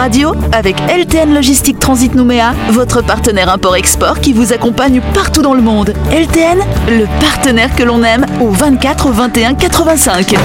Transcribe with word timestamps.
Radio 0.00 0.32
avec 0.52 0.76
LTN 0.88 1.34
Logistique 1.34 1.78
Transit 1.78 2.14
Nouméa, 2.14 2.54
votre 2.70 3.02
partenaire 3.02 3.50
import-export 3.50 4.20
qui 4.20 4.32
vous 4.32 4.54
accompagne 4.54 5.02
partout 5.12 5.42
dans 5.42 5.52
le 5.52 5.60
monde. 5.60 5.92
LTN, 6.10 6.58
le 6.88 7.04
partenaire 7.20 7.68
que 7.76 7.82
l'on 7.82 8.02
aime 8.02 8.24
au 8.40 8.48
24 8.48 9.10
21 9.10 9.52
85. 9.56 10.36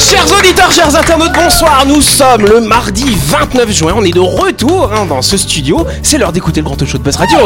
Chers 0.00 0.36
auditeurs, 0.36 0.72
chers 0.72 0.96
internautes, 0.96 1.34
bonsoir. 1.34 1.84
Nous 1.86 2.00
sommes 2.00 2.46
le 2.46 2.62
mardi 2.62 3.16
29 3.28 3.70
juin. 3.70 3.92
On 3.94 4.02
est 4.02 4.10
de 4.10 4.18
retour 4.18 4.90
hein, 4.92 5.06
dans 5.08 5.22
ce 5.22 5.36
studio. 5.36 5.86
C'est 6.02 6.18
l'heure 6.18 6.32
d'écouter 6.32 6.62
le 6.62 6.64
grand 6.64 6.74
talk 6.74 6.88
show 6.88 6.98
de 6.98 7.04
Buzz 7.04 7.14
Radio. 7.14 7.38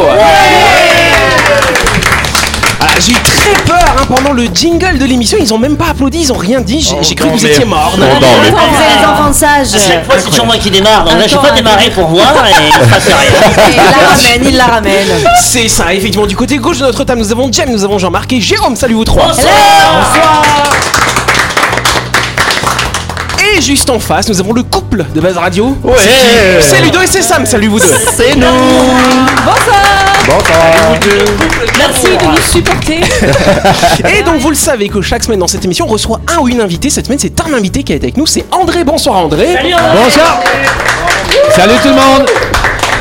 Ah, 2.79 2.85
j'ai 2.99 3.11
eu 3.11 3.15
très 3.15 3.63
peur 3.65 3.95
hein, 3.97 4.05
pendant 4.07 4.33
le 4.33 4.45
jingle 4.53 4.97
de 4.99 5.05
l'émission. 5.05 5.37
Ils 5.39 5.53
ont 5.53 5.57
même 5.57 5.77
pas 5.77 5.87
applaudi, 5.89 6.19
ils 6.21 6.31
ont 6.31 6.37
rien 6.37 6.61
dit. 6.61 6.81
J'ai 6.81 6.95
j'ai 7.01 7.15
cru 7.15 7.29
que 7.29 7.33
vous 7.33 7.45
étiez 7.45 7.65
mort. 7.65 7.93
Vous 7.95 8.03
avez 8.03 8.99
les 8.99 9.05
enfants 9.05 9.33
sages. 9.33 9.73
À 9.73 9.79
chaque 9.79 10.05
fois, 10.05 10.15
c'est 10.17 10.29
toujours 10.29 10.45
moi 10.45 10.57
qui 10.57 10.69
démarre. 10.69 11.05
Donc 11.05 11.19
là, 11.19 11.27
je 11.27 11.35
vais 11.35 11.47
pas 11.47 11.51
démarrer 11.55 11.89
pour 11.89 12.07
voir 12.07 12.33
et 12.47 12.51
il 12.67 12.73
se 12.73 12.89
passe 12.89 13.05
rien. 13.05 13.15
Et 13.67 13.71
il 13.71 13.77
la 13.77 13.83
ramène, 14.07 14.47
il 14.49 14.57
la 14.57 14.65
ramène. 14.65 15.07
C'est 15.43 15.67
ça, 15.67 15.93
effectivement. 15.93 16.27
Du 16.27 16.35
côté 16.35 16.57
gauche 16.57 16.77
de 16.77 16.85
notre 16.85 17.03
table, 17.03 17.19
nous 17.21 17.31
avons 17.31 17.51
Jem, 17.51 17.69
nous 17.71 17.83
avons 17.83 17.97
Jean-Marc 17.97 18.33
et 18.33 18.41
Jérôme. 18.41 18.75
Salut 18.75 18.95
vous 18.95 19.05
trois. 19.05 19.31
Et 23.55 23.61
juste 23.61 23.89
en 23.89 23.99
face, 23.99 24.27
nous 24.29 24.39
avons 24.39 24.53
le 24.53 24.63
couple 24.63 25.05
de 25.15 25.21
Buzz 25.21 25.37
Radio. 25.37 25.77
Ouais. 25.83 25.95
C'est 26.61 26.81
Ludo 26.81 27.01
et 27.01 27.07
c'est 27.07 27.21
Sam. 27.21 27.45
Salut 27.45 27.67
vous 27.67 27.79
deux. 27.79 27.95
C'est 28.15 28.35
nous 28.35 28.45
Merci 31.77 32.17
de 32.17 32.25
nous 32.25 32.37
supporter. 32.51 32.99
Et 34.17 34.23
donc 34.23 34.39
vous 34.39 34.49
le 34.49 34.55
savez 34.55 34.89
que 34.89 35.01
chaque 35.01 35.23
semaine 35.23 35.39
dans 35.39 35.47
cette 35.47 35.63
émission, 35.63 35.85
on 35.87 35.91
reçoit 35.91 36.19
un 36.35 36.39
ou 36.39 36.49
une 36.49 36.59
invitée. 36.59 36.89
Cette 36.89 37.05
semaine, 37.05 37.19
c'est 37.19 37.39
un 37.41 37.53
invité 37.53 37.83
qui 37.83 37.93
est 37.93 38.03
avec 38.03 38.17
nous. 38.17 38.25
C'est 38.25 38.45
André. 38.51 38.83
Bonsoir 38.83 39.17
André. 39.17 39.55
Bonsoir 40.03 40.41
Salut 41.55 41.75
tout 41.81 41.89
le 41.89 41.95
monde 41.95 42.25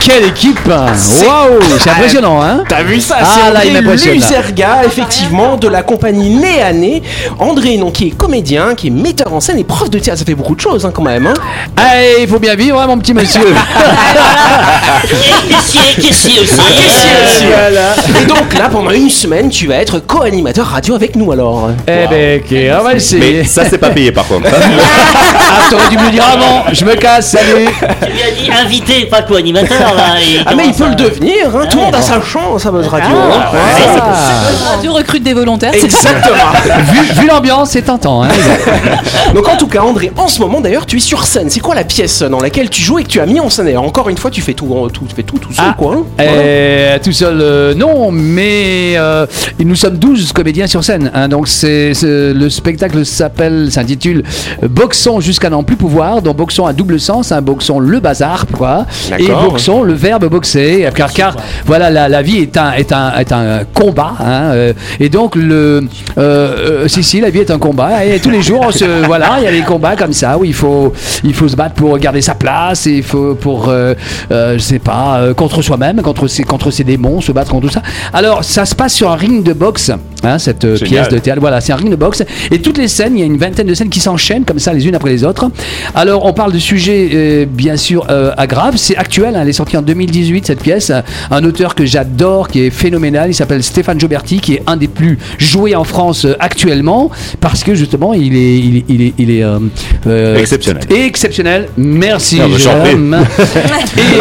Quelle 0.00 0.24
équipe 0.26 0.66
Waouh 0.66 1.60
C'est 1.80 1.90
impressionnant, 1.90 2.40
hein 2.42 2.62
T'as 2.68 2.82
vu 2.82 3.00
ça 3.00 3.16
Ah, 3.20 3.24
C'est 3.24 3.52
là, 3.52 3.64
il 3.64 3.70
André 3.70 3.82
m'impressionne. 3.82 4.14
Luzerga, 4.14 4.84
effectivement, 4.84 5.56
de 5.56 5.68
la 5.68 5.82
compagnie 5.82 6.30
Nez 6.30 6.62
à 6.62 6.72
Nez. 6.72 7.02
André, 7.38 7.76
donc, 7.76 7.94
qui 7.94 8.08
est 8.08 8.10
comédien, 8.10 8.74
qui 8.76 8.86
est 8.88 8.90
metteur 8.90 9.32
en 9.32 9.40
scène 9.40 9.58
et 9.58 9.64
prof 9.64 9.90
de 9.90 9.98
théâtre. 9.98 10.20
Ça 10.20 10.24
fait 10.24 10.34
beaucoup 10.34 10.54
de 10.54 10.60
choses, 10.60 10.84
hein, 10.86 10.90
quand 10.94 11.02
même. 11.02 11.26
Hein. 11.26 11.34
Allez, 11.76 12.18
il 12.22 12.28
faut 12.28 12.38
bien 12.38 12.54
vivre, 12.54 12.80
hein, 12.80 12.86
mon 12.86 12.98
petit 12.98 13.14
monsieur 13.14 13.40
Et 15.04 16.00
caissier, 16.00 16.02
caissier 16.02 16.40
aussi. 16.40 17.44
Et 18.22 18.26
donc 18.26 18.54
là, 18.56 18.68
pendant 18.70 18.90
une 18.90 19.10
semaine, 19.10 19.48
tu 19.50 19.66
vas 19.66 19.76
être 19.76 19.98
co-animateur 20.00 20.66
radio 20.66 20.94
avec 20.94 21.16
nous, 21.16 21.32
alors. 21.32 21.70
Eh 21.86 22.06
ben, 22.08 22.40
ok, 22.40 22.56
on 22.80 22.84
va 22.84 22.94
essayer. 22.94 23.38
Mais 23.40 23.44
ça, 23.44 23.64
c'est 23.68 23.78
pas 23.78 23.90
payé 23.90 24.12
par 24.12 24.26
contre. 24.26 24.48
Ah, 24.48 25.60
t'aurais 25.70 25.88
dû 25.88 25.98
me 25.98 26.04
le 26.04 26.10
dire 26.10 26.24
avant 26.24 26.64
Je 26.72 26.84
me 26.84 26.94
casse, 26.94 27.30
salut 27.30 27.66
Tu 28.04 28.12
lui 28.12 28.22
as 28.22 28.30
dit 28.30 28.50
invité, 28.64 29.06
pas 29.06 29.22
co-animateur 29.22 29.85
Ah, 30.46 30.54
mais 30.56 30.66
il 30.68 30.72
peut 30.74 30.88
le 30.88 30.94
devenir, 30.94 31.54
hein. 31.54 31.66
Tout 31.70 31.78
le 31.78 31.84
monde 31.84 31.94
a 31.94 32.02
sa 32.02 32.20
chance 32.20 32.64
à 32.66 32.70
Buzz 32.70 32.86
Radio. 32.88 33.08
hein. 33.16 33.40
Ah. 34.00 34.72
Radio 34.76 34.92
recrute 34.92 35.22
des 35.22 35.34
volontaires. 35.34 35.72
c'est 35.74 35.84
Exactement. 35.84 36.36
Vu, 36.92 37.20
vu 37.20 37.26
l'ambiance, 37.26 37.70
c'est 37.70 37.82
tentant, 37.82 38.22
hein 38.24 38.28
Donc 39.34 39.48
en 39.48 39.56
tout 39.56 39.66
cas, 39.66 39.80
André, 39.82 40.12
en 40.16 40.28
ce 40.28 40.40
moment 40.40 40.60
d'ailleurs, 40.60 40.86
tu 40.86 40.96
es 40.96 41.00
sur 41.00 41.24
scène. 41.24 41.48
C'est 41.50 41.60
quoi 41.60 41.74
la 41.74 41.84
pièce 41.84 42.22
dans 42.22 42.40
laquelle 42.40 42.70
tu 42.70 42.82
joues 42.82 42.98
et 42.98 43.02
que 43.04 43.08
tu 43.08 43.20
as 43.20 43.26
mis 43.26 43.40
en 43.40 43.50
scène? 43.50 43.66
D'ailleurs, 43.66 43.82
Encore 43.84 44.08
une 44.08 44.16
fois, 44.18 44.30
tu 44.30 44.40
fais 44.40 44.54
tout, 44.54 44.66
tout, 44.92 45.04
tu 45.08 45.14
fais 45.14 45.22
tout, 45.22 45.38
tout 45.38 45.52
seul, 45.52 45.64
Ah, 45.70 45.74
quoi. 45.76 45.94
hein. 45.96 46.02
Voilà. 46.18 46.32
Euh, 46.32 46.98
tout 47.02 47.12
seul, 47.12 47.38
euh, 47.40 47.74
non, 47.74 48.10
mais 48.10 48.94
euh, 48.96 49.26
nous 49.64 49.74
sommes 49.76 49.96
12 49.96 50.32
comédiens 50.32 50.66
sur 50.66 50.82
scène. 50.84 51.10
hein, 51.14 51.28
donc 51.28 51.48
c'est 51.48 51.94
c'est- 51.94 52.32
le 52.34 52.50
spectacle 52.50 53.04
s'appelle, 53.04 53.68
s'intitule 53.70 54.22
Boxons 54.62 55.20
jusqu'à 55.20 55.50
n'en 55.50 55.62
plus 55.62 55.76
pouvoir. 55.76 56.22
Donc 56.22 56.36
boxons 56.36 56.66
à 56.66 56.72
double 56.72 56.98
sens, 57.00 57.32
un 57.32 57.40
boxons 57.42 57.78
le 57.78 58.00
bazar, 58.00 58.46
quoi. 58.56 58.86
Et 59.18 59.26
D'accord. 59.26 59.42
Le 59.84 59.94
verbe 59.94 60.28
boxer, 60.28 60.88
car, 60.94 61.12
car 61.12 61.36
voilà, 61.64 61.90
la, 61.90 62.08
la 62.08 62.22
vie 62.22 62.38
est 62.38 62.56
un, 62.56 62.72
est 62.72 62.92
un, 62.92 63.12
est 63.18 63.32
un 63.32 63.60
combat. 63.74 64.14
hein, 64.20 64.50
euh, 64.52 64.72
et 65.00 65.08
donc 65.08 65.34
le, 65.36 65.82
euh, 66.18 66.82
euh, 66.84 66.88
si 66.88 67.02
si, 67.02 67.20
la 67.20 67.30
vie 67.30 67.40
est 67.40 67.50
un 67.50 67.58
combat. 67.58 68.04
Et 68.04 68.18
tous 68.20 68.30
les 68.30 68.42
jours, 68.42 68.64
on 68.66 68.70
se, 68.70 68.84
voilà, 69.06 69.36
il 69.38 69.44
y 69.44 69.46
a 69.46 69.52
des 69.52 69.62
combats 69.62 69.96
comme 69.96 70.12
ça 70.12 70.38
où 70.38 70.44
il 70.44 70.54
faut, 70.54 70.92
il 71.24 71.34
faut 71.34 71.48
se 71.48 71.56
battre 71.56 71.74
pour 71.74 71.96
garder 71.98 72.20
sa 72.22 72.34
place. 72.34 72.86
Et 72.86 72.96
il 72.98 73.02
faut 73.02 73.34
pour, 73.34 73.68
euh, 73.68 73.94
je 74.30 74.58
sais 74.58 74.78
pas, 74.78 75.32
contre 75.34 75.62
soi-même, 75.62 76.02
contre 76.02 76.28
ses, 76.28 76.44
contre 76.44 76.70
ses 76.70 76.84
démons, 76.84 77.20
se 77.20 77.32
battre 77.32 77.50
contre 77.50 77.66
tout 77.68 77.72
ça. 77.72 77.82
Alors 78.12 78.44
ça 78.44 78.64
se 78.64 78.74
passe 78.74 78.94
sur 78.94 79.10
un 79.10 79.16
ring 79.16 79.42
de 79.42 79.52
boxe. 79.52 79.90
Hein, 80.24 80.38
cette 80.38 80.62
Génial. 80.62 80.88
pièce 80.88 81.08
de 81.10 81.18
théâtre, 81.18 81.40
voilà, 81.40 81.60
c'est 81.60 81.72
un 81.72 81.76
ring 81.76 81.90
de 81.90 81.96
boxe. 81.96 82.24
Et 82.50 82.60
toutes 82.60 82.78
les 82.78 82.88
scènes, 82.88 83.16
il 83.16 83.20
y 83.20 83.22
a 83.22 83.26
une 83.26 83.36
vingtaine 83.36 83.66
de 83.66 83.74
scènes 83.74 83.90
qui 83.90 84.00
s'enchaînent 84.00 84.44
comme 84.44 84.58
ça, 84.58 84.72
les 84.72 84.88
unes 84.88 84.94
après 84.94 85.10
les 85.10 85.22
autres. 85.22 85.48
Alors, 85.94 86.24
on 86.24 86.32
parle 86.32 86.52
de 86.52 86.58
sujets, 86.58 87.46
bien 87.46 87.76
sûr, 87.76 88.06
grave. 88.48 88.74
C'est 88.76 88.96
actuel, 88.96 89.36
hein, 89.36 89.40
elle 89.42 89.48
est 89.48 89.52
sortie 89.66 89.76
en 89.76 89.82
2018, 89.82 90.46
cette 90.46 90.62
pièce. 90.62 90.92
Un 91.30 91.44
auteur 91.44 91.74
que 91.74 91.84
j'adore, 91.84 92.48
qui 92.48 92.60
est 92.66 92.70
phénoménal, 92.70 93.30
il 93.30 93.34
s'appelle 93.34 93.62
Stéphane 93.62 93.98
Joberti, 93.98 94.40
qui 94.40 94.54
est 94.54 94.62
un 94.66 94.76
des 94.76 94.86
plus 94.88 95.18
joués 95.38 95.74
en 95.74 95.82
France 95.84 96.24
euh, 96.24 96.36
actuellement, 96.38 97.10
parce 97.40 97.64
que 97.64 97.74
justement, 97.74 98.14
il 98.14 98.36
est, 98.36 98.58
il 98.58 98.76
est, 98.76 98.84
il 98.88 99.02
est, 99.02 99.14
il 99.18 99.30
est, 99.30 99.42
euh, 99.42 99.58
euh, 100.06 100.36
Exceptionnel. 100.38 100.82
Exceptionnel. 100.90 101.68
Merci, 101.76 102.40
Ah. 102.40 102.46
Jérôme. 102.56 103.16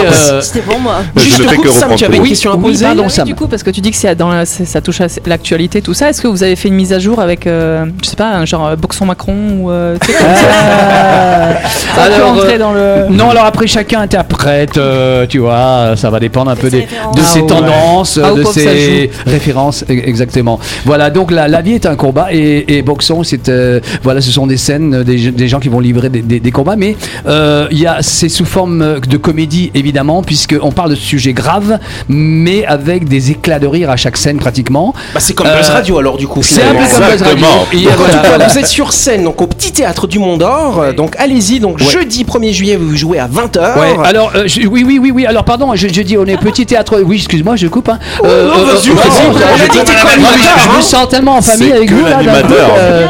Euh, 0.05 0.41
C'était 0.41 0.61
pour 0.61 0.79
moi. 0.79 0.97
Juste 1.17 1.41
Sam, 1.71 1.95
tu 1.95 2.05
avais 2.05 2.17
une 2.17 2.23
question 2.23 2.51
à 2.51 2.57
poser 2.57 2.85
Oui, 2.87 3.23
du 3.25 3.35
coup, 3.35 3.47
parce 3.47 3.63
que 3.63 3.69
tu 3.69 3.81
dis 3.81 3.91
que 3.91 3.97
c'est 3.97 4.15
dans 4.15 4.45
ça 4.45 4.81
touche 4.81 5.01
à 5.01 5.07
l'actualité, 5.25 5.81
tout 5.81 5.93
ça. 5.93 6.09
Est-ce 6.09 6.21
que 6.21 6.27
vous 6.27 6.43
avez 6.43 6.55
fait 6.55 6.67
une 6.69 6.75
mise 6.75 6.93
à 6.93 6.99
jour 6.99 7.19
avec, 7.19 7.47
euh, 7.47 7.85
je 8.03 8.09
sais 8.09 8.15
pas, 8.15 8.31
un 8.31 8.45
genre 8.45 8.75
Boxon 8.77 9.05
Macron 9.05 9.33
ou 9.61 9.71
tu 9.99 10.11
sais, 10.11 10.17
comme 10.17 10.27
ça? 10.27 11.55
Ça 11.95 12.07
peut 12.07 12.13
alors, 12.13 12.31
entrer 12.33 12.57
dans 12.57 12.73
le. 12.73 13.07
Non, 13.09 13.29
alors 13.29 13.45
après 13.45 13.67
chacun 13.67 14.01
interprète, 14.01 14.77
euh, 14.77 15.25
tu 15.35 15.39
vois, 15.41 15.95
ça 15.97 16.09
va 16.09 16.21
dépendre 16.21 16.49
un 16.49 16.55
peu 16.55 16.69
des, 16.69 16.81
de 16.83 16.85
Ah 16.95 17.21
ses 17.25 17.41
ouais. 17.41 17.47
tendances, 17.47 18.17
Ah, 18.23 18.31
de 18.31 18.43
ses 18.45 19.09
références, 19.25 19.83
e- 19.89 19.91
exactement. 20.07 20.61
Voilà, 20.85 21.09
donc 21.09 21.29
la, 21.29 21.49
la 21.49 21.61
vie 21.61 21.73
est 21.73 21.85
un 21.85 21.97
combat 21.97 22.27
et, 22.31 22.63
et 22.77 22.81
Boxon, 22.83 23.23
c'est 23.23 23.49
euh, 23.49 23.81
voilà, 24.01 24.21
ce 24.21 24.31
sont 24.31 24.47
des 24.47 24.55
scènes, 24.55 25.03
des, 25.03 25.31
des 25.31 25.47
gens 25.49 25.59
qui 25.59 25.67
vont 25.67 25.81
livrer 25.81 26.07
des, 26.09 26.21
des- 26.21 26.39
des 26.39 26.51
combats, 26.51 26.77
mais 26.77 26.95
euh, 27.27 27.67
il 27.69 27.79
y 27.81 27.85
a 27.85 27.97
c'est 27.99 28.29
sous 28.29 28.45
forme 28.45 29.01
de 29.01 29.17
comédie 29.17 29.71
évidemment, 29.73 30.23
puisque 30.23 30.55
on 30.61 30.71
parle 30.71 30.91
de 30.91 30.95
sujets 30.95 31.33
graves, 31.33 31.79
mais 32.07 32.65
avec 32.65 33.09
des 33.09 33.31
éclats 33.31 33.59
de 33.59 33.67
rire 33.67 33.89
à 33.89 33.97
chaque 33.97 34.15
scène 34.15 34.37
pratiquement. 34.37 34.93
Bah, 35.13 35.19
c'est 35.19 35.33
comme 35.33 35.47
Euh, 35.47 35.57
Buzz 35.57 35.69
Radio, 35.69 35.97
alors, 35.97 36.15
du 36.17 36.27
coup. 36.29 36.43
C'est 36.43 36.63
un 36.63 36.71
peu 36.71 36.77
comme 36.93 37.03
Buzz 37.11 37.21
Radio. 37.23 37.45
Et, 37.73 37.83
voilà, 37.97 38.21
voilà. 38.25 38.47
vous 38.47 38.57
êtes 38.57 38.67
sur 38.67 38.93
scène 38.93 39.25
donc 39.25 39.41
au 39.41 39.47
Petit 39.47 39.73
Théâtre 39.73 40.07
du 40.07 40.17
Mont 40.17 40.37
d'Or. 40.37 40.79
Euh, 40.79 40.93
Donc 40.93 41.13
allez-y. 41.17 41.59
Donc 41.59 41.79
Ouais. 41.79 41.85
jeudi 41.85 42.23
1er 42.23 42.53
juillet, 42.53 42.77
vous 42.77 42.95
jouez 42.95 43.19
à 43.19 43.27
20h. 43.27 43.77
Ouais, 43.79 43.95
alors 44.05 44.31
euh, 44.35 44.43
je- 44.47 44.61
oui, 44.67 44.83
oui, 44.87 44.97
oui, 45.01 45.11
oui. 45.13 45.24
Alors 45.27 45.43
pardon, 45.45 45.75
je, 45.75 45.87
je 45.87 46.01
dis 46.01 46.17
on 46.17 46.25
est 46.25 46.37
petit 46.37 46.65
théâtre. 46.65 47.01
Oui, 47.03 47.17
excuse-moi, 47.17 47.55
je 47.55 47.67
coupe. 47.67 47.89
Hein. 47.89 47.99
non, 48.23 48.29
vas-y, 48.29 48.89
ouais, 48.89 48.95
vas-y, 48.95 49.27
bon, 49.27 49.33
on 49.33 49.37
je- 49.37 49.43
je 49.63 50.69
me 50.69 50.77
hein. 50.77 50.81
sens 50.81 51.09
tellement 51.09 51.37
en 51.37 51.41
famille 51.41 51.71
avec 51.71 51.91
vous 51.91 52.05
là. 52.05 52.19
euh. 52.19 53.07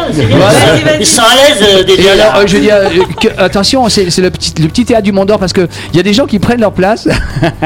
Ils 0.99 1.05
sont 1.05 1.21
à 1.21 1.35
l'aise 1.35 1.61
euh, 1.61 1.81
Et 1.81 1.83
déjà. 1.97 2.11
alors, 2.13 2.35
euh, 2.37 2.43
je 2.47 2.57
dis, 2.57 2.71
euh, 2.71 2.89
attention, 3.37 3.87
c'est 3.89 4.05
le 4.17 4.29
petit, 4.31 4.53
le 4.61 4.67
petit 4.67 4.85
théâtre 4.85 5.03
du 5.03 5.11
Mont 5.11 5.25
d'Or 5.25 5.39
parce 5.39 5.53
que 5.53 5.67
il 5.93 5.97
y 5.97 5.99
a 5.99 6.03
des 6.03 6.13
gens 6.13 6.25
qui 6.25 6.39
prennent 6.39 6.61
leur 6.61 6.71
place, 6.71 7.07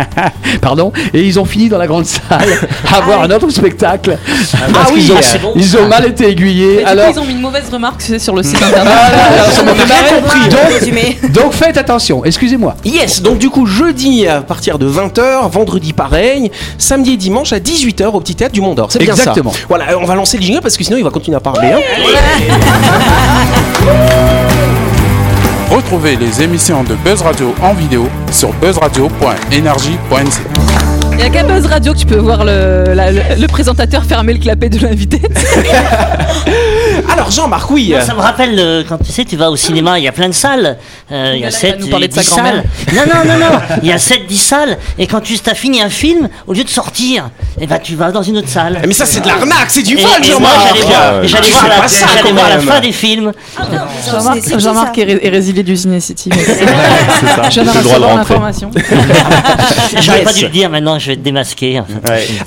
pardon, 0.61 0.91
et 1.13 1.21
ils 1.23 1.39
ont 1.39 1.45
fini 1.45 1.69
dans 1.69 1.77
la 1.77 1.87
grande 1.87 2.05
salle 2.05 2.47
à 2.93 3.01
voir 3.01 3.23
un 3.23 3.31
autre 3.31 3.49
spectacle 3.49 4.17
parce 4.73 4.91
oui, 4.91 5.01
qu'ils 5.01 5.11
ont, 5.11 5.15
ah, 5.17 5.47
ils 5.55 5.77
ont 5.77 5.87
mal 5.87 6.05
été 6.05 6.29
aiguillés. 6.29 6.77
du 6.77 6.83
coup, 6.83 6.89
Alors, 6.89 7.05
ils 7.13 7.19
ont 7.19 7.25
mis 7.25 7.33
une 7.33 7.41
mauvaise 7.41 7.69
remarque 7.71 8.01
sur 8.17 8.35
le 8.35 8.43
site 8.43 8.57
internet. 8.63 8.93
ça 9.51 9.63
m'a. 9.63 9.71
Donc, 9.73 10.59
Résumé. 10.79 11.17
donc 11.29 11.53
faites 11.53 11.77
attention. 11.77 12.23
Excusez-moi. 12.25 12.75
Yes, 12.83 13.21
donc 13.21 13.37
du 13.37 13.49
coup 13.49 13.65
jeudi 13.65 14.25
à 14.39 14.41
partir 14.41 14.79
de 14.79 14.89
20h, 14.89 15.49
vendredi 15.51 15.93
pareil, 15.93 16.51
samedi 16.77 17.13
et 17.13 17.17
dimanche 17.17 17.51
à 17.53 17.59
18h 17.59 18.05
au 18.07 18.19
Petit 18.21 18.35
Théâtre 18.35 18.53
du 18.53 18.61
Mont 18.61 18.73
d'Or. 18.73 18.91
C'est 18.91 18.99
bien 18.99 19.13
Exactement. 19.13 19.51
ça. 19.51 19.59
Voilà, 19.67 19.85
on 20.01 20.05
va 20.05 20.15
lancer 20.15 20.37
le 20.37 20.43
jingle 20.43 20.61
parce 20.61 20.77
que 20.77 20.83
sinon 20.83 20.97
il 20.97 21.03
va 21.03 21.09
continuer 21.09 21.37
à 21.37 21.41
parler. 21.41 21.69
hein. 21.71 21.79
Retrouvez 25.71 26.15
les 26.15 26.41
émissions 26.41 26.83
de 26.83 26.95
Buzz 26.95 27.21
Radio 27.21 27.53
en 27.61 27.73
vidéo 27.73 28.07
sur 28.31 28.51
buzzradio.energie.nc. 28.53 30.31
Il 31.11 31.17
n'y 31.17 31.23
a 31.23 31.29
qu'à 31.29 31.43
Buzz 31.43 31.65
Radio 31.67 31.93
que 31.93 31.97
tu 31.99 32.05
peux 32.05 32.17
voir 32.17 32.43
le, 32.45 32.93
la- 32.95 33.11
le, 33.11 33.21
le 33.39 33.47
présentateur 33.47 34.03
fermer 34.05 34.33
le 34.33 34.39
clapet 34.39 34.69
de 34.69 34.79
l'invité. 34.79 35.21
Alors 37.11 37.31
Jean-Marc, 37.31 37.69
oui. 37.71 37.93
Non, 37.93 38.05
ça 38.05 38.13
me 38.13 38.19
rappelle 38.21 38.57
euh, 38.59 38.83
quand 38.87 38.97
tu 38.97 39.11
sais, 39.11 39.25
tu 39.25 39.35
vas 39.35 39.49
au 39.51 39.55
cinéma, 39.55 39.97
il 39.99 40.03
y 40.03 40.07
a 40.07 40.11
plein 40.11 40.29
de 40.29 40.33
salles. 40.33 40.77
Euh, 41.11 41.33
il 41.35 41.41
y 41.41 41.43
a 41.43 41.47
il 41.47 41.51
va 41.51 41.57
7, 41.57 41.79
nous 41.79 41.87
parler 41.87 42.07
de 42.07 42.13
sa 42.13 42.21
10 42.21 42.27
grand-mère. 42.29 42.53
salles. 42.53 42.95
Non, 42.95 43.01
non, 43.13 43.33
non, 43.33 43.39
non. 43.39 43.59
Il 43.81 43.89
y 43.89 43.91
a 43.91 43.97
7, 43.97 44.25
10 44.27 44.37
salles. 44.37 44.77
Et 44.97 45.07
quand 45.07 45.21
tu 45.21 45.35
as 45.45 45.53
fini 45.55 45.81
un 45.81 45.89
film, 45.89 46.29
au 46.47 46.53
lieu 46.53 46.63
de 46.63 46.69
sortir, 46.69 47.29
eh 47.59 47.67
ben, 47.67 47.79
tu 47.79 47.95
vas 47.95 48.11
dans 48.11 48.21
une 48.23 48.37
autre 48.37 48.47
salle. 48.49 48.81
Mais 48.87 48.93
ça 48.93 49.05
c'est 49.05 49.21
de 49.21 49.27
l'arnaque, 49.27 49.69
c'est 49.69 49.81
du 49.81 49.97
Et, 49.97 50.01
vol, 50.01 50.11
et 50.23 50.29
moi, 50.39 50.49
Jean-Marc. 50.49 50.67
j'allais 50.67 50.81
voir, 50.81 51.15
Ouais. 51.21 51.27
j'allais 51.27 51.45
Tu 51.45 51.51
voir 51.51 51.63
fais 51.63 51.69
la, 51.69 51.75
pas 51.81 51.87
ça, 51.87 52.05
j'allais 52.07 52.29
quand 52.29 52.35
voir 52.35 52.49
la 52.49 52.57
même. 52.57 52.67
fin 52.67 52.79
des 52.79 52.91
films. 52.91 53.31
Jean-Marc 54.11 54.37
c'est- 54.41 54.59
Jean-Marc 54.59 54.95
ça. 54.95 55.01
est, 55.01 55.05
ré- 55.05 55.19
est 55.23 55.29
résilié 55.29 55.63
du 55.63 55.75
Ciné 55.75 55.99
City. 55.99 56.29
C'est 56.35 56.53
ça. 56.55 56.65
Je 57.49 57.49
J'ai 57.51 57.61
viens 57.63 57.73
de 57.73 57.77
le 57.77 57.83
droit 57.83 57.99
de 57.99 58.03
recevoir 58.03 58.17
rentrer. 58.17 58.33
l'information. 58.35 58.71
J'aurais 60.01 60.21
pas 60.23 60.33
dû 60.33 60.43
le 60.43 60.49
dire 60.49 60.69
maintenant, 60.69 60.99
je 60.99 61.07
vais 61.07 61.15
te 61.15 61.21
démasquer. 61.21 61.81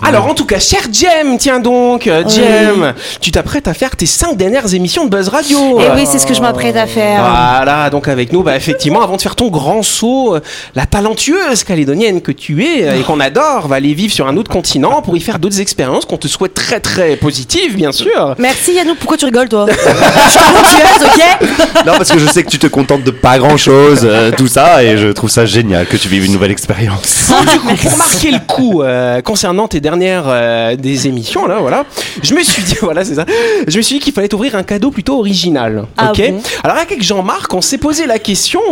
Alors 0.03 0.27
en 0.27 0.35
tout 0.35 0.47
cas, 0.47 0.59
cher 0.61 0.81
Jem, 0.93 1.37
tiens 1.39 1.59
donc, 1.61 2.07
euh, 2.07 2.23
Jem, 2.29 2.95
tu 3.21 3.31
t'apprêtes 3.31 3.69
à 3.69 3.75
faire 3.75 3.91
tes 3.97 4.07
cinq 4.07 4.37
dernières 4.53 4.75
émissions 4.75 5.07
de 5.07 5.11
Buzz 5.11 5.29
Radio. 5.29 5.81
Et 5.81 5.85
oui, 5.95 6.07
c'est 6.07 6.19
ce 6.19 6.27
que 6.27 6.35
je 6.35 6.43
m'apprête 6.43 6.77
à 6.77 6.87
faire. 6.87 7.21
Voilà, 7.23 7.89
donc 7.89 8.07
avec 8.07 8.35
nous, 8.35 8.43
bah, 8.43 8.55
effectivement, 8.55 9.03
avant 9.03 9.17
de 9.17 9.23
faire 9.23 9.35
ton 9.35 9.49
grand 9.49 9.83
saut, 9.83 10.35
euh, 10.35 10.41
la 10.75 10.85
talentueuse 10.85 11.65
calédonienne 11.65 12.21
que 12.21 12.33
tu 12.33 12.63
es 12.63 12.87
euh, 12.87 13.01
et 13.01 13.03
qu'on 13.03 13.19
adore 13.19 13.67
va 13.69 13.77
aller 13.77 13.95
vivre 13.95 14.13
sur 14.13 14.27
un 14.27 14.37
autre 14.37 14.51
continent 14.51 15.01
pour 15.01 15.17
y 15.17 15.21
faire 15.21 15.39
d'autres 15.39 15.61
expériences 15.61 16.05
qu'on 16.05 16.19
te 16.19 16.29
souhaite 16.29 16.53
très 16.53 16.81
très 16.81 17.17
positives, 17.17 17.77
bien 17.77 17.93
sûr. 17.93 18.35
Merci 18.39 18.75
Yannou, 18.75 18.95
pourquoi 18.95 19.17
tu 19.17 19.25
rigoles 19.25 19.49
toi? 19.49 19.65
Je 19.71 20.31
suis 20.31 20.39
talentueuse, 20.39 21.07
ok? 21.07 21.87
Non, 21.87 21.93
parce 21.97 22.13
que 22.13 22.19
je 22.19 22.27
sais 22.27 22.43
que 22.43 22.51
tu 22.51 22.59
te 22.59 22.67
contentes 22.67 23.05
de 23.05 23.11
pas 23.11 23.39
grand 23.39 23.57
chose, 23.57 24.09
tout 24.37 24.49
ça, 24.49 24.85
et 24.85 24.99
je 24.99 25.09
trouve 25.09 25.31
ça 25.31 25.47
génial 25.47 25.87
que 25.87 25.97
tu 25.97 26.09
vives 26.09 26.27
une 26.27 26.33
nouvelle 26.33 26.51
expérience. 26.51 27.33
Du 27.53 27.59
coup, 27.59 27.75
pour 27.75 27.97
marquer 27.97 28.31
le 28.31 28.39
coup 28.39 28.83
euh, 28.83 29.21
concernant 29.23 29.69
tes 29.69 29.81
dernières 29.81 30.25
euh, 30.27 30.77
des 30.77 31.07
émissions 31.09 31.47
là, 31.47 31.59
voilà, 31.61 31.85
je 32.23 32.35
me 32.35 32.43
suis 32.43 32.63
dit 32.63 32.77
voilà 32.81 33.05
c'est 33.05 33.15
ça, 33.15 33.25
je 33.67 33.77
me 33.77 33.83
suis 33.83 33.97
dit 33.97 34.01
qu'il 34.01 34.13
fallait 34.13 34.29
t'ouvrir 34.33 34.57
un 34.57 34.63
cadeau 34.63 34.91
plutôt 34.91 35.19
original, 35.19 35.85
Ah 35.99 36.13
ok 36.13 36.31
bon 36.31 36.41
Alors 36.65 36.79
avec 36.79 37.03
Jean-Marc, 37.03 37.53
on 37.53 37.61
s'est 37.61 37.77
posé 37.77 38.07
la 38.07 38.19
question, 38.19 38.63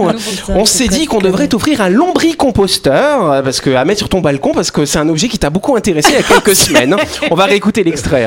on 0.49 0.65
s'est 0.65 0.89
dit 0.89 1.05
qu'on 1.05 1.19
devrait 1.19 1.49
t'offrir 1.49 1.83
un 1.83 1.91
lombricomposteur 1.91 3.31
euh, 3.31 3.43
parce 3.43 3.61
que 3.61 3.69
à 3.75 3.85
mettre 3.85 3.99
sur 3.99 4.09
ton 4.09 4.23
balcon 4.23 4.53
parce 4.55 4.71
que 4.71 4.87
c'est 4.87 4.99
un 4.99 5.09
objet 5.11 5.29
qui 5.29 5.39
t'a 5.39 5.51
beaucoup 5.51 5.77
intéressé 5.77 6.13
il 6.13 6.15
y 6.15 6.19
a 6.19 6.23
quelques 6.23 6.57
semaines. 6.67 6.97
On 7.31 7.35
va 7.35 7.45
réécouter 7.45 7.85
l'extrait. 7.85 8.27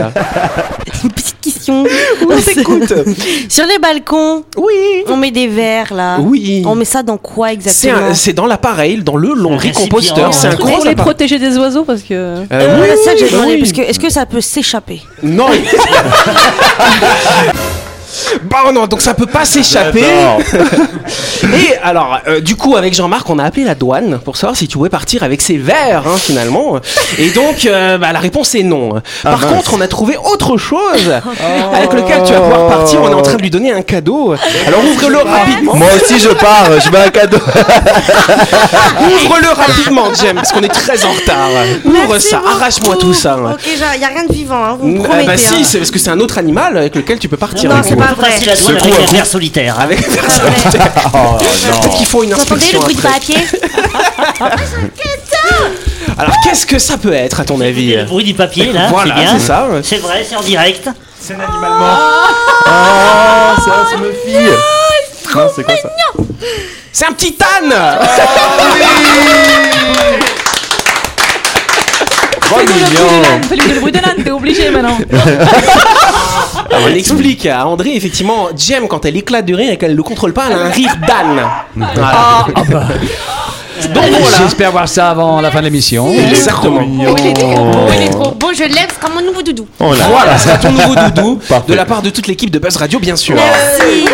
On 1.69 2.41
t'écoute. 2.41 2.93
Sur 3.49 3.65
les 3.65 3.79
balcons, 3.79 4.43
Oui. 4.57 5.03
on 5.07 5.17
met 5.17 5.31
des 5.31 5.47
verres 5.47 5.93
là. 5.93 6.17
Oui. 6.19 6.63
On 6.65 6.75
met 6.75 6.85
ça 6.85 7.03
dans 7.03 7.17
quoi 7.17 7.51
exactement 7.53 8.13
c'est 8.13 8.33
dans 8.33 8.45
l'appareil, 8.45 9.01
dans 9.03 9.17
le 9.17 9.33
lombricomposteur. 9.33 10.27
récipient. 10.27 10.31
C'est 10.31 10.47
un 10.47 10.55
Pour 10.55 10.65
gros 10.65 10.83
les 10.83 10.91
appareil. 10.91 10.95
protéger 10.95 11.39
des 11.39 11.57
oiseaux 11.57 11.83
parce 11.83 12.01
que. 12.01 12.13
Euh, 12.13 12.43
Euh, 12.51 12.81
oui, 12.81 12.87
C'est 12.97 13.03
ça 13.03 13.13
que 13.13 13.19
j'ai 13.19 13.29
demandé, 13.29 13.53
oui. 13.53 13.59
parce 13.59 13.71
que 13.71 13.81
est-ce 13.81 13.99
que 13.99 14.09
ça 14.11 14.25
peut 14.25 14.41
s'échapper? 14.41 15.01
Non. 15.21 15.47
il- 18.41 18.47
Bah 18.47 18.71
non, 18.73 18.87
donc 18.87 19.01
ça 19.01 19.13
peut 19.13 19.25
pas 19.25 19.45
s'échapper. 19.45 20.03
Et 21.43 21.75
alors, 21.83 22.19
euh, 22.27 22.39
du 22.39 22.55
coup, 22.55 22.75
avec 22.77 22.93
Jean-Marc, 22.93 23.29
on 23.29 23.37
a 23.39 23.43
appelé 23.43 23.63
la 23.65 23.75
douane 23.75 24.19
pour 24.23 24.37
savoir 24.37 24.55
si 24.55 24.67
tu 24.67 24.77
pouvais 24.77 24.89
partir 24.89 25.23
avec 25.23 25.41
ces 25.41 25.57
verres, 25.57 26.03
hein, 26.07 26.17
finalement. 26.17 26.77
Et 27.17 27.29
donc, 27.31 27.65
euh, 27.65 27.97
bah, 27.97 28.11
la 28.13 28.19
réponse 28.19 28.55
est 28.55 28.63
non. 28.63 29.01
Par 29.23 29.39
mince. 29.39 29.51
contre, 29.51 29.73
on 29.73 29.81
a 29.81 29.87
trouvé 29.87 30.17
autre 30.17 30.57
chose 30.57 31.11
avec 31.73 31.93
lequel 31.93 32.23
tu 32.25 32.33
vas 32.33 32.39
pouvoir 32.41 32.67
partir. 32.67 33.01
On 33.01 33.09
est 33.09 33.13
en 33.13 33.21
train 33.21 33.35
de 33.35 33.41
lui 33.41 33.49
donner 33.49 33.71
un 33.73 33.81
cadeau. 33.81 34.33
Alors, 34.67 34.83
ouvre-le 34.85 35.17
rapidement. 35.17 35.75
Moi 35.75 35.87
aussi, 36.01 36.19
je 36.19 36.29
pars, 36.29 36.69
je 36.83 36.89
veux 36.89 36.99
un 36.99 37.09
cadeau. 37.09 37.37
Ouvre-le 39.25 39.47
rapidement, 39.49 40.13
Jem, 40.13 40.35
parce 40.35 40.51
qu'on 40.51 40.61
est 40.61 40.67
très 40.67 41.03
en 41.05 41.11
retard. 41.11 41.49
Ouvre 41.85 41.93
Merci 42.11 42.29
ça, 42.29 42.41
arrache-moi 42.45 42.95
tout 42.99 43.13
ça. 43.13 43.37
Ok, 43.37 43.59
il 43.65 43.99
n'y 43.99 44.05
a 44.05 44.07
rien 44.07 44.25
de 44.25 44.33
vivant, 44.33 44.63
hein, 44.63 44.77
vous 44.79 44.87
me 44.87 44.99
Euh, 44.99 45.03
promettez. 45.03 45.27
bah 45.27 45.37
si, 45.37 45.53
hein. 45.55 45.57
c'est 45.63 45.77
parce 45.79 45.91
que 45.91 45.99
c'est 45.99 46.09
un 46.09 46.19
autre 46.19 46.37
animal 46.37 46.77
avec 46.77 46.95
lequel 46.95 47.19
tu 47.19 47.27
peux 47.29 47.37
partir. 47.37 47.69
Non, 47.69 47.77
du 47.81 47.87
c'est 47.89 47.95
coup. 47.95 48.01
pas 48.01 48.12
Vrai. 48.15 48.31
avec 48.33 49.19
un 49.19 49.25
un. 49.25 49.79
Avec 49.79 49.99
C'est. 49.99 50.79
Oh 51.13 51.37
Peut-être 51.37 51.97
qu'il 51.97 52.05
faut 52.05 52.23
une 52.23 52.33
Vous 52.33 52.41
entendez 52.41 52.71
le 52.73 52.79
bruit 52.79 52.95
de 52.95 53.01
papier? 53.01 53.37
Alors 56.17 56.35
qu'est-ce 56.43 56.65
que 56.65 56.77
ça 56.79 56.97
peut 56.97 57.13
être 57.13 57.39
à 57.39 57.45
ton 57.45 57.59
avis? 57.61 57.95
Le 57.95 58.03
bruit 58.05 58.23
du 58.23 58.33
papier, 58.33 58.71
là, 58.71 58.87
Voilà, 58.89 59.15
c'est 59.15 59.21
bien. 59.21 59.33
c'est 59.39 59.45
ça. 59.45 59.67
C'est 59.83 59.97
vrai, 59.97 60.25
c'est 60.27 60.35
en 60.35 60.41
direct. 60.41 60.87
Oh, 60.87 60.93
c'est 63.63 63.71
un 63.71 63.85
Smurfy. 63.97 64.37
Non, 65.35 65.47
c'est 65.55 65.63
quoi 65.63 65.75
ça? 65.81 65.89
C'est 66.91 67.05
un 67.05 67.13
petit 67.13 67.35
âne 67.41 67.73
Oh, 72.51 72.59
mignon. 72.59 73.23
Fais-lui 73.49 73.73
le 73.73 73.79
bruit 73.79 73.91
de 73.91 73.97
l'âne, 73.99 74.23
t'es 74.23 74.29
obligé 74.31 74.69
maintenant. 74.69 74.97
On 76.71 76.87
explique 76.95 77.45
à 77.45 77.67
André, 77.67 77.95
effectivement, 77.95 78.47
Jem, 78.55 78.87
quand 78.87 79.05
elle 79.05 79.17
éclate 79.17 79.45
de 79.45 79.53
rire 79.55 79.71
et 79.73 79.77
qu'elle 79.77 79.91
ne 79.91 79.97
le 79.97 80.03
contrôle 80.03 80.33
pas, 80.33 80.45
elle 80.49 80.57
a 80.57 80.65
un 80.65 80.69
rire 80.69 80.95
d'âne. 81.07 81.43
Voilà. 81.75 82.45
Donc 83.93 84.03
voilà. 84.09 84.37
J'espère 84.37 84.71
voir 84.71 84.87
ça 84.87 85.09
avant 85.09 85.41
la 85.41 85.51
fin 85.51 85.59
de 85.59 85.65
l'émission. 85.65 86.11
Exactement. 86.13 86.81
Oh, 87.07 87.15
il 87.19 87.27
est 87.27 87.33
trop 87.33 87.65
beau, 87.71 87.79
il 87.95 88.01
est 88.03 88.09
trop 88.09 88.31
beau, 88.31 88.47
je 88.53 88.63
l'aime, 88.63 88.87
c'est 88.89 88.99
comme 88.99 89.15
mon 89.15 89.21
nouveau 89.25 89.41
doudou. 89.41 89.67
Oh 89.79 89.93
là. 89.93 90.05
Voilà, 90.09 90.37
c'est 90.37 90.57
ton 90.59 90.71
nouveau 90.71 90.95
doudou 90.95 91.35
Parfait. 91.49 91.71
de 91.71 91.73
la 91.75 91.85
part 91.85 92.01
de 92.01 92.09
toute 92.09 92.27
l'équipe 92.27 92.49
de 92.51 92.59
Buzz 92.59 92.77
Radio, 92.77 92.99
bien 92.99 93.15
sûr. 93.15 93.35
Merci. 93.35 94.05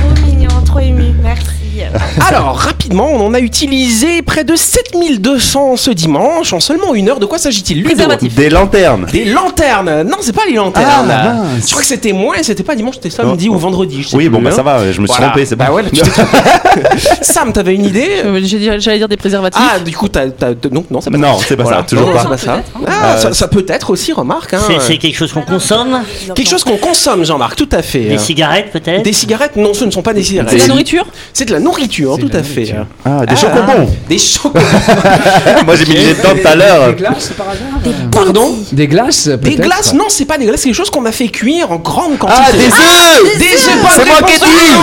Trop 0.00 0.26
mignon, 0.26 0.48
trop 0.64 0.78
ému, 0.80 1.12
merci. 1.22 1.82
Alors, 2.28 2.56
rapidement, 2.56 3.08
on 3.12 3.26
en 3.26 3.34
a 3.34 3.40
utilisé 3.40 4.22
près 4.22 4.44
de 4.44 4.56
7200 4.56 5.76
ce 5.76 5.90
dimanche 5.90 6.52
en 6.52 6.60
seulement 6.60 6.94
une 6.94 7.08
heure. 7.08 7.18
De 7.20 7.26
quoi 7.26 7.38
s'agit-il 7.38 7.82
Ludo. 7.82 8.04
Des 8.36 8.48
lanternes. 8.50 9.06
Des 9.12 9.24
lanternes 9.24 10.02
Non, 10.02 10.16
c'est 10.20 10.32
pas 10.34 10.42
les 10.48 10.54
lanternes. 10.54 11.10
Ah, 11.10 11.36
je 11.60 11.66
crois 11.70 11.80
que 11.82 11.86
c'était 11.86 12.12
moins, 12.12 12.36
c'était 12.42 12.62
pas 12.62 12.74
dimanche, 12.74 12.96
c'était 12.96 13.10
samedi 13.10 13.48
Oh. 13.50 13.54
ou 13.54 13.58
vendredi. 13.58 14.02
je 14.02 14.08
sais 14.08 14.16
Oui, 14.16 14.24
plus, 14.24 14.30
bon, 14.30 14.42
bah 14.42 14.50
hein. 14.52 14.56
ça 14.56 14.62
va, 14.62 14.78
je 14.92 15.00
me 15.00 15.06
suis 15.06 15.16
Voilà. 15.16 15.26
trompé, 15.32 15.44
c'est 15.46 15.56
Bah 15.56 15.66
bon. 15.68 15.74
ouais, 15.76 15.84
tu. 15.92 16.00
Sam, 17.22 17.52
t'avais 17.52 17.74
une 17.74 17.84
idée 17.84 18.08
Euh, 18.24 18.40
J'allais 18.78 18.98
dire 18.98 19.08
des 19.08 19.16
préservatifs. 19.16 19.62
Ah, 19.74 19.78
du 19.78 19.94
coup, 19.96 20.08
t'as, 20.08 20.28
t'as- 20.28 20.54
non, 20.70 20.84
non, 20.90 21.00
c'est 21.00 21.10
pas 21.10 21.18
Non, 21.18 21.38
ça. 21.38 21.44
c'est 21.48 21.56
pas 21.56 21.62
Voilà. 21.64 21.78
ça, 21.78 21.82
toujours 21.84 22.06
Non, 22.08 22.12
pas. 22.14 22.22
c'est 22.22 22.28
pas 22.28 22.38
ça. 22.38 22.62
Ah, 22.86 22.90
Euh, 23.14 23.16
ça, 23.18 23.32
ça 23.34 23.48
peut 23.48 23.64
être 23.68 23.90
aussi, 23.90 24.12
remarque. 24.12 24.54
Hein. 24.54 24.60
C'est- 24.66 24.80
C'est 24.80 24.98
quelque 24.98 25.16
chose 25.16 25.32
qu'on 25.32 25.42
consomme. 25.42 26.00
Quelque 26.34 26.48
chose 26.48 26.64
qu'on 26.64 26.76
consomme, 26.76 27.24
Jean-Marc, 27.24 27.56
tout 27.56 27.68
à 27.72 27.82
fait. 27.82 28.00
Des 28.00 28.18
cigarettes, 28.18 28.70
peut-être. 28.72 29.02
Des 29.02 29.12
cigarettes 29.12 29.56
Non, 29.56 29.74
ce 29.74 29.84
ne 29.84 29.90
sont 29.90 30.02
pas 30.02 30.14
des 30.14 30.22
cigarettes. 30.22 30.50
C'est 30.50 30.56
de 30.56 30.62
la 30.62 30.68
nourriture 30.68 31.06
C'est 31.32 31.44
de 31.46 31.52
la 31.52 31.60
nourriture, 31.60 32.07
C'est 32.16 32.22
tout 32.28 32.36
à 32.36 32.42
fait. 32.42 32.54
nourriture. 32.60 32.86
Ah, 33.04 33.26
des 33.26 33.32
Ah, 33.32 33.36
chocobons. 33.36 33.90
Des 34.08 34.18
chocolats. 34.18 34.64
Moi, 35.64 35.76
j'ai 35.76 35.86
mis 35.86 35.94
les 35.94 36.14
dents 36.14 36.34
tout 36.40 36.48
à 36.48 36.54
l'heure. 36.54 36.86
Des 36.88 36.94
glaces 36.94 37.32
par 37.36 37.46
hasard 37.48 37.94
Pardon 38.10 38.56
Des 38.72 38.86
glaces 38.86 39.28
Des 39.28 39.56
glaces 39.56 39.92
Non, 39.94 40.04
c'est 40.08 40.24
pas 40.24 40.38
des 40.38 40.46
glaces, 40.46 40.60
c'est 40.60 40.68
quelque 40.68 40.76
chose 40.76 40.90
qu'on 40.90 41.04
a 41.06 41.12
fait 41.12 41.28
cuire 41.28 41.70
en 41.72 41.76
grande 41.76 42.18
quantité. 42.18 42.40
Ah, 42.46 42.52
des 42.52 42.66
œufs 42.66 43.38
Des 43.38 43.44
œufs, 43.44 43.60
C'est 43.96 44.04
moi 44.06 44.22
qui 44.26 44.34
ai 44.34 44.38
dit. 44.38 44.74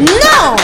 Non 0.00 0.56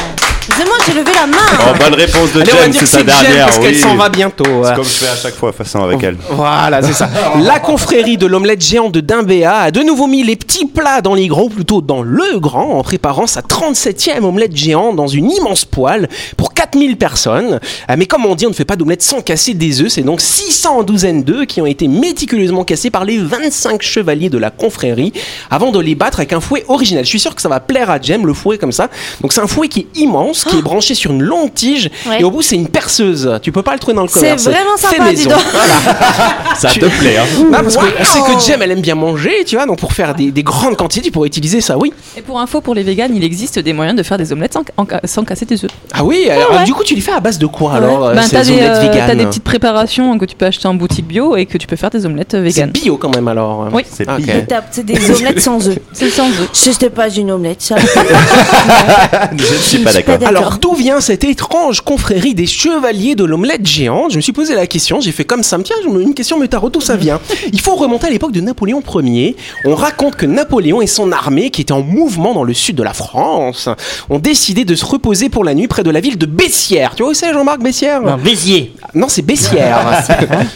C'est 0.56 0.64
moi, 0.64 0.74
j'ai 0.86 0.94
levé 0.94 1.12
la 1.14 1.26
main. 1.26 1.36
Oh, 1.60 1.72
bonne 1.78 1.94
réponse 1.94 2.32
de 2.32 2.40
Allez, 2.40 2.50
on 2.52 2.56
va 2.56 2.62
Jen, 2.62 2.70
dire 2.72 2.80
c'est 2.80 2.84
que 2.86 2.90
sa 2.90 2.98
Jen 2.98 3.06
dernière. 3.06 3.46
parce 3.46 3.58
qu'elle 3.58 3.76
s'en 3.76 3.94
va 3.96 4.08
bientôt. 4.08 4.44
C'est 4.64 4.74
comme 4.74 4.84
je 4.84 4.88
fais 4.90 5.08
à 5.08 5.16
chaque 5.16 5.34
fois, 5.34 5.50
de 5.52 5.56
toute 5.56 5.64
façon, 5.66 5.82
avec 5.84 6.02
elle. 6.02 6.16
Voilà, 6.30 6.82
c'est 6.82 6.92
ça. 6.94 7.08
La 7.42 7.60
confrérie 7.60 8.16
de 8.16 8.26
l'omelette 8.26 8.64
géante 8.64 8.92
de 8.92 9.00
Dimbéa 9.00 9.56
a 9.58 9.70
de 9.70 9.80
nouveau 9.82 10.06
mis 10.06 10.24
les 10.24 10.36
petits 10.36 10.66
plats 10.66 11.00
dans 11.00 11.14
les 11.14 11.28
grands, 11.28 11.44
ou 11.44 11.48
plutôt 11.50 11.80
dans 11.80 12.02
le 12.02 12.38
grand, 12.40 12.78
en 12.78 12.82
préparant 12.82 13.26
sa 13.26 13.40
37e 13.42 14.24
omelette 14.24 14.56
géante 14.56 14.96
dans 14.96 15.06
une 15.06 15.30
immense 15.30 15.64
poêle 15.64 16.08
pour 16.36 16.54
4000 16.54 16.96
personnes. 16.96 17.60
Euh, 17.90 17.94
Mais 17.98 18.06
comme 18.06 18.24
on 18.26 18.34
dit, 18.34 18.46
on 18.46 18.50
ne 18.50 18.54
fait 18.54 18.64
pas 18.64 18.76
d'omelette 18.76 19.02
sans 19.02 19.20
casser 19.20 19.54
des 19.54 19.80
œufs. 19.82 19.88
C'est 19.92 20.02
donc 20.02 20.20
600 20.20 20.82
douzaines 20.82 21.22
d'œufs 21.22 21.46
qui 21.46 21.60
ont 21.60 21.66
été 21.66 21.88
méticuleusement 21.88 22.64
cassés 22.64 22.90
par 22.90 23.04
les 23.04 23.18
25 23.18 23.82
chevaliers 23.82 24.30
de 24.30 24.38
la 24.38 24.50
confrérie 24.50 25.12
avant 25.50 25.70
de 25.70 25.78
les 25.78 25.94
battre 25.94 26.18
avec 26.20 26.32
un 26.32 26.40
fouet 26.40 26.64
original. 26.68 27.04
Je 27.04 27.08
suis 27.10 27.20
sûr 27.20 27.34
que 27.34 27.42
ça 27.42 27.48
va 27.48 27.60
plaire 27.60 27.90
à 27.90 28.00
Jem, 28.00 28.26
le 28.26 28.32
fouet 28.34 28.58
comme 28.58 28.72
ça. 28.72 28.88
Donc 29.20 29.32
c'est 29.32 29.40
un 29.40 29.46
fouet 29.46 29.68
qui 29.68 29.80
est 29.80 29.98
immense, 30.00 30.37
qui 30.44 30.58
est 30.58 30.62
branché 30.62 30.94
sur 30.94 31.10
une 31.10 31.22
longue 31.22 31.52
tige 31.54 31.90
Ouais. 32.08 32.20
et 32.20 32.24
au 32.24 32.30
bout 32.30 32.42
c'est 32.42 32.56
une 32.56 32.68
perceuse. 32.68 33.38
Tu 33.42 33.52
peux 33.52 33.62
pas 33.62 33.72
le 33.72 33.78
trouver 33.78 33.94
dans 33.96 34.02
le 34.02 34.08
C'est 34.08 34.20
commerce. 34.20 34.44
vraiment 34.44 34.76
fait 34.76 34.96
sympa, 34.96 35.10
dis 35.12 35.16
maison. 35.26 35.30
donc. 35.30 35.40
Ça 36.58 36.68
te 36.70 36.86
plaît, 36.86 37.16
hein 37.18 37.24
Non, 37.44 37.58
parce 37.62 37.76
qu'on 37.76 38.04
sait 38.04 38.20
que 38.20 38.40
Jem, 38.44 38.62
elle 38.62 38.72
aime 38.72 38.80
bien 38.80 38.94
manger, 38.94 39.44
tu 39.46 39.56
vois, 39.56 39.66
donc 39.66 39.78
pour 39.78 39.92
faire 39.92 40.14
des, 40.14 40.30
des 40.30 40.42
grandes 40.42 40.76
quantités, 40.76 41.06
tu 41.06 41.10
pourrais 41.12 41.28
utiliser 41.28 41.60
ça, 41.60 41.78
oui. 41.78 41.92
Et 42.16 42.22
pour 42.22 42.40
info, 42.40 42.60
pour 42.60 42.74
les 42.74 42.82
véganes, 42.82 43.14
il 43.14 43.22
existe 43.24 43.58
des 43.58 43.72
moyens 43.72 43.96
de 43.96 44.02
faire 44.02 44.18
des 44.18 44.32
omelettes 44.32 44.54
sans, 44.54 44.62
en- 44.76 44.86
sans 45.04 45.24
casser 45.24 45.44
des 45.46 45.64
œufs. 45.64 45.70
Ah 45.92 46.04
oui, 46.04 46.28
alors, 46.30 46.52
ouais. 46.52 46.64
du 46.64 46.74
coup, 46.74 46.82
tu 46.84 46.94
les 46.94 47.00
fais 47.00 47.12
à 47.12 47.20
base 47.20 47.38
de 47.38 47.46
quoi 47.46 47.74
alors, 47.74 48.06
euh, 48.06 48.14
Ben, 48.14 48.22
ces 48.22 48.50
omelettes 48.50 48.70
euh, 48.76 48.80
véganes 48.80 49.06
t'as 49.08 49.14
des 49.14 49.26
petites 49.26 49.44
préparations 49.44 50.18
que 50.18 50.24
tu 50.24 50.34
peux 50.34 50.46
acheter 50.46 50.66
en 50.68 50.74
boutique 50.74 51.06
bio 51.06 51.36
et 51.36 51.46
que 51.46 51.58
tu 51.58 51.66
peux 51.66 51.76
faire 51.76 51.90
des 51.90 52.04
omelettes 52.06 52.34
euh, 52.34 52.38
C'est 52.48 52.54
véganes. 52.62 52.70
bio 52.70 52.96
quand 52.96 53.14
même 53.14 53.28
alors. 53.28 53.68
Oui. 53.72 53.82
C'est 53.90 54.08
Ok. 54.08 54.22
pire. 54.22 54.36
Étape, 54.36 54.66
C'est 54.70 54.84
des 54.84 55.10
omelettes 55.10 55.40
sans 55.40 55.66
œufs. 55.68 55.78
C'est 55.92 56.10
sans 56.10 56.28
œufs. 56.28 56.48
C'était 56.52 56.90
pas 56.90 57.08
une 57.08 57.30
omelette, 57.30 57.62
ça. 57.62 57.76
Je 59.36 59.42
ne 59.54 59.58
suis 59.58 59.78
pas 59.78 59.92
d'accord. 59.92 60.18
Alors, 60.28 60.58
d'où 60.58 60.74
vient 60.74 61.00
cette 61.00 61.24
étrange 61.24 61.80
confrérie 61.80 62.34
des 62.34 62.46
chevaliers 62.46 63.14
de 63.14 63.24
l'omelette 63.24 63.66
géante? 63.66 64.12
Je 64.12 64.16
me 64.16 64.20
suis 64.20 64.32
posé 64.32 64.54
la 64.54 64.66
question, 64.66 65.00
j'ai 65.00 65.12
fait 65.12 65.24
comme 65.24 65.42
ça, 65.42 65.58
tiens, 65.62 65.76
une 65.84 66.14
question 66.14 66.38
me 66.38 66.46
tarot, 66.46 66.70
d'où 66.70 66.80
ça 66.80 66.96
vient 66.96 67.20
Il 67.52 67.60
faut 67.60 67.74
remonter 67.74 68.06
à 68.06 68.10
l'époque 68.10 68.32
de 68.32 68.40
Napoléon 68.40 68.82
Ier. 69.02 69.36
On 69.64 69.74
raconte 69.74 70.16
que 70.16 70.26
Napoléon 70.26 70.80
et 70.80 70.86
son 70.86 71.12
armée, 71.12 71.50
qui 71.50 71.62
étaient 71.62 71.72
en 71.72 71.82
mouvement 71.82 72.34
dans 72.34 72.44
le 72.44 72.54
sud 72.54 72.76
de 72.76 72.82
la 72.82 72.94
France, 72.94 73.68
ont 74.10 74.18
décidé 74.18 74.64
de 74.64 74.74
se 74.74 74.84
reposer 74.84 75.28
pour 75.28 75.44
la 75.44 75.54
nuit 75.54 75.68
près 75.68 75.82
de 75.82 75.90
la 75.90 76.00
ville 76.00 76.18
de 76.18 76.26
Bessières. 76.26 76.94
Tu 76.94 77.02
vois 77.02 77.12
où 77.12 77.14
c'est, 77.14 77.32
Jean-Marc 77.32 77.60
Bessières? 77.60 78.02
Non, 78.02 78.16
Béziers. 78.16 78.74
Non, 78.94 79.08
c'est 79.08 79.22
Bessières. 79.22 80.04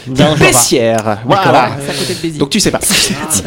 Non. 0.07 0.35
Bessières. 0.37 1.19
Voilà. 1.25 1.71
C'est 1.83 1.91
à 1.91 1.93
côté 1.93 2.13
de 2.13 2.19
Béziers. 2.19 2.39
Donc 2.39 2.49
tu 2.49 2.59
sais 2.59 2.71
pas. 2.71 2.79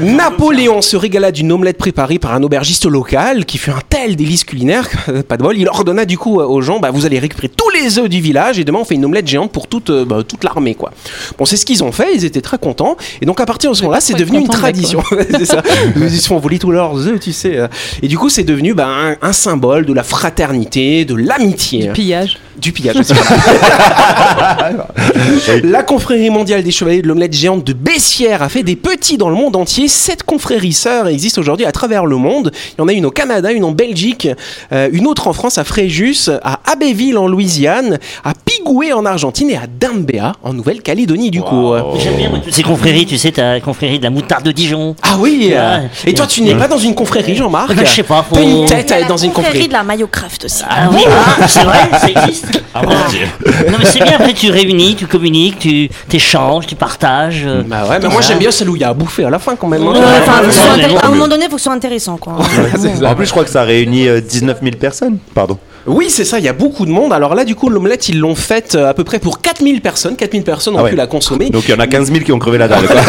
Napoléon 0.01 0.83
se 0.83 0.97
régala 0.97 1.31
d'une 1.31 1.53
omelette 1.53 1.79
préparée 1.79 2.19
par 2.19 2.35
un 2.35 2.43
aubergiste 2.43 2.87
local 2.87 3.45
qui 3.45 3.59
fut 3.59 3.71
un 3.71 3.81
tel 3.89 4.17
délice 4.17 4.45
culinaire 4.45 4.89
pas 5.29 5.37
de 5.37 5.43
bol, 5.43 5.57
il 5.57 5.69
ordonna 5.69 6.05
du 6.05 6.16
du 6.17 6.19
coup 6.19 6.41
euh, 6.41 6.47
aux 6.47 6.63
gens, 6.63 6.81
bah, 6.81 6.91
vous 6.91 7.05
allez 7.05 7.19
récupérer 7.19 7.51
tous 7.51 7.69
les 7.79 7.99
œufs 7.99 8.09
du 8.09 8.23
village 8.23 8.59
et 8.59 8.65
demain 8.65 8.79
on 8.81 8.85
fait 8.87 8.95
une 8.95 9.05
omelette 9.05 9.29
géante 9.29 9.53
pour 9.53 9.67
toute, 9.67 9.91
euh, 9.91 10.07
bah, 10.07 10.23
toute 10.27 10.45
l'armée, 10.45 10.75
quoi. 10.75 10.93
Bon, 11.37 11.45
c'est 11.45 11.59
ce 11.59 11.67
qu'ils 11.67 11.85
ont 11.85 11.93
fait, 11.93 12.15
ils 12.15 12.25
étaient 12.25 12.41
très 12.41 12.57
contents. 12.57 12.97
Et 13.21 13.27
donc 13.27 13.39
à 13.39 13.45
partir 13.45 13.71
de 13.71 13.77
ce 13.77 13.83
moment-là, 13.83 14.01
c'est 14.01 14.15
devenu 14.15 14.39
une 14.39 14.49
tradition. 14.49 15.03
c'est 15.31 15.45
ça. 15.45 15.63
Ils 15.95 16.11
se 16.11 16.27
font 16.27 16.39
voler 16.39 16.59
tous 16.59 16.71
leurs 16.71 17.07
œufs, 17.07 17.21
tu 17.21 17.35
sais. 17.35 17.55
euh. 17.59 17.69
Et 18.03 18.09
du 18.09 18.17
coup, 18.17 18.31
c'est 18.31 18.45
devenu 18.45 18.73
bah, 18.73 18.89
un, 18.89 19.17
un 19.21 19.35
symbole 19.35 19.85
de 19.85 19.93
la 19.93 20.03
fraternité, 20.03 21.05
de 21.05 21.15
l'amitié. 21.15 21.91
Pillage. 21.93 22.39
Du 22.59 22.73
pillage 22.73 22.97
aussi. 22.97 23.13
La 25.65 25.83
confrérie 25.83 26.31
mondiale 26.31 26.63
des 26.63 26.71
chevaliers 26.71 27.03
de 27.03 27.09
l'omelette 27.09 27.35
géante 27.35 27.65
de 27.65 27.73
Bessières 27.75 28.43
a 28.43 28.49
fait 28.49 28.63
des 28.63 28.77
petits 28.77 29.19
dans 29.19 29.29
le 29.29 29.35
monde 29.35 29.57
entier. 29.57 29.89
Sept 29.89 30.23
confréries 30.23 30.73
sœurs 30.73 31.09
existent 31.09 31.41
aujourd'hui 31.41 31.67
à 31.67 31.73
travers 31.73 32.07
le 32.07 32.17
monde. 32.17 32.53
Il 32.77 32.81
y 32.81 32.83
en 32.83 32.89
a 32.89 32.93
une 32.93 33.05
au 33.05 33.11
Canada, 33.11 33.53
une 33.53 33.65
en 33.65 33.73
Belgique, 33.73 34.29
euh, 34.73 34.89
une 34.93 35.07
autre 35.07 35.29
en 35.29 35.33
France 35.35 35.59
à 35.59 35.65
Fréjus, 35.65 35.96
à 36.43 36.61
Abbeville 36.71 37.17
en 37.19 37.29
Louisiane, 37.29 37.99
à 38.25 38.33
Pigoué 38.45 38.93
en 38.93 39.05
Argentine 39.07 39.51
et 39.51 39.57
à 39.57 39.67
Dambéa 39.67 40.33
en 40.43 40.53
Nouvelle-Calédonie 40.53 41.31
du 41.31 41.41
coup. 41.43 41.73
J'aime 41.99 42.17
bien 42.17 42.29
moi, 42.31 42.39
toutes 42.43 42.53
ces 42.55 42.63
confréries, 42.63 43.07
tu 43.07 43.17
sais, 43.19 43.33
t'as 43.33 43.55
la 43.55 43.61
confrérie 43.61 43.99
de 43.99 44.05
la 44.05 44.11
moutarde 44.11 44.45
de 44.45 44.53
Dijon. 44.53 44.95
Ah 45.03 45.17
oui 45.19 45.51
euh, 45.53 45.79
Ouais. 45.79 45.89
Et 46.07 46.15
toi 46.15 46.27
tu 46.27 46.43
n'es 46.43 46.55
pas 46.55 46.69
dans 46.69 46.79
une 46.79 46.95
confrérie 46.95 47.35
Jean-Marc 47.35 47.73
Je 47.79 47.85
sais 47.85 48.03
pas, 48.03 48.25
faut- 48.29 48.35
T'as 48.35 48.43
une 48.43 48.67
tête 48.67 48.91
à 48.93 49.01
être 49.01 49.09
dans 49.09 49.17
une 49.17 49.33
confrérie. 49.33 49.69
de 49.69 49.73
la 49.73 49.83
Mayocraft 49.83 50.45
aussi. 50.45 50.63
Ah 50.69 50.89
oui, 50.93 51.03
ah, 51.09 51.47
c'est 51.49 51.65
vrai, 51.65 51.79
ça 51.99 52.09
existe. 52.09 52.63
non 52.75 53.77
mais 53.79 53.85
c'est 53.85 54.03
bien, 54.03 54.15
après 54.15 54.33
tu 54.35 54.51
réunis, 54.51 54.95
tu 54.97 55.07
communiques, 55.07 55.59
tu 55.59 55.89
t'échanges, 56.09 56.67
tu 56.67 56.75
partages. 56.75 57.45
euh. 57.47 57.63
Bah 57.67 57.85
ouais, 57.89 57.99
mais 58.01 58.09
moi 58.09 58.21
j'aime 58.21 58.39
bien 58.39 58.51
celle 58.51 58.69
où 58.71 58.77
il 58.77 58.81
y 58.83 58.85
a 58.85 58.91
à 58.91 58.95
bouffer 58.95 59.25
à 59.25 59.31
la 59.31 59.39
fin 59.39 59.57
quand 59.57 59.67
même. 59.69 59.83
hein. 59.83 59.93
Ouais, 59.93 59.99
Ouais, 59.99 60.97
à 61.03 61.07
un 61.07 61.11
moment 61.11 61.29
donné, 61.29 61.45
il 61.45 61.49
faut 61.51 61.57
que 61.57 61.61
ce 61.61 61.65
soit 61.65 61.73
intéressant. 61.73 62.17
Quoi. 62.17 62.35
En 62.35 63.15
plus, 63.15 63.27
je 63.27 63.31
crois 63.31 63.45
que 63.45 63.51
ça 63.51 63.63
réunit 63.63 64.09
euh, 64.09 64.21
19 64.21 64.59
000 64.63 64.77
personnes. 64.77 65.19
Pardon. 65.35 65.59
Oui, 65.87 66.07
c'est 66.11 66.25
ça, 66.25 66.39
il 66.39 66.45
y 66.45 66.49
a 66.49 66.53
beaucoup 66.53 66.85
de 66.85 66.91
monde. 66.91 67.13
Alors 67.13 67.35
là, 67.35 67.45
du 67.45 67.55
coup, 67.55 67.69
l'omelette, 67.69 68.09
ils 68.09 68.19
l'ont 68.19 68.35
faite 68.35 68.75
euh, 68.75 68.89
à 68.91 68.95
peu 68.95 69.05
près 69.05 69.19
pour 69.21 69.41
4000 69.41 69.81
personnes. 69.81 70.17
4000 70.17 70.43
personnes 70.43 70.75
ont 70.75 70.79
Ah 70.81 70.85
ouais. 70.85 70.91
pu 70.91 70.97
la 70.97 71.07
consommer. 71.07 71.51
Donc 71.51 71.65
il 71.69 71.71
y 71.71 71.75
en 71.75 71.79
a 71.79 71.87
15 71.87 72.11
000 72.13 72.25
qui 72.25 72.33
ont 72.33 72.39
crevé 72.39 72.59
la 72.59 72.67
dalle. 72.69 72.87
quoi. 72.87 72.97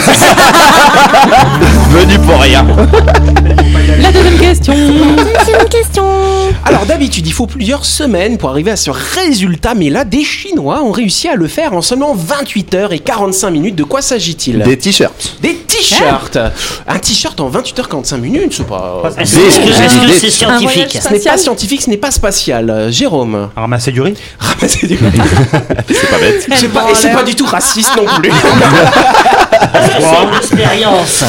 Venu 1.91 2.19
pour 2.19 2.39
rien. 2.39 2.65
La 4.00 4.12
deuxième 4.12 4.38
question. 4.39 4.74
Une 4.74 5.69
question. 5.69 6.03
Alors 6.67 6.86
d'habitude, 6.86 7.25
il 7.25 7.31
faut 7.31 7.47
plusieurs 7.47 7.86
semaines 7.86 8.38
pour 8.38 8.50
arriver 8.50 8.71
à 8.71 8.75
ce 8.75 8.91
résultat, 8.91 9.74
mais 9.74 9.89
là, 9.89 10.03
des 10.03 10.25
Chinois 10.25 10.83
ont 10.83 10.91
réussi 10.91 11.29
à 11.29 11.36
le 11.36 11.47
faire 11.47 11.71
en 11.71 11.81
seulement 11.81 12.13
28 12.13 12.74
heures 12.75 12.91
et 12.91 13.00
45 13.00 13.51
minutes. 13.51 13.75
De 13.75 13.86
quoi 13.86 14.01
s'agit-il? 14.01 14.59
Des 14.59 14.77
t-shirts. 14.77 15.38
Des 15.41 15.55
t-shirts 15.55 16.38
Un 16.86 17.00
t-shirt 17.00 17.39
en 17.39 17.47
28 17.47 17.79
heures 17.79 17.88
45 17.88 18.17
minutes, 18.17 18.53
c'est 18.53 18.67
pas... 18.67 19.01
Est-ce 19.17 19.38
que 19.38 20.29
c'est 20.29 20.45
Un 20.45 20.59
voyage 20.59 20.89
scientifique 20.89 21.00
Ce 21.01 21.13
n'est 21.13 21.19
pas 21.19 21.38
scientifique, 21.38 21.81
ce 21.83 21.89
n'est 21.89 21.95
pas 21.97 22.12
spatial. 22.12 22.69
Euh, 22.69 22.91
Jérôme 22.91 23.50
Ramasser 23.55 23.93
du 23.93 24.01
riz 24.01 24.15
Ramasser 24.38 24.88
du 24.88 24.97
C'est 25.88 26.09
pas 26.09 26.19
bête. 26.19 26.74
Pas, 26.74 26.91
et 26.91 26.95
c'est 26.95 27.12
pas 27.12 27.24
du 27.24 27.33
tout 27.33 27.45
raciste 27.45 27.95
non 27.95 28.03
plus. 28.19 28.29
C'est 29.99 30.23
une 30.23 30.35
expérience 30.37 31.23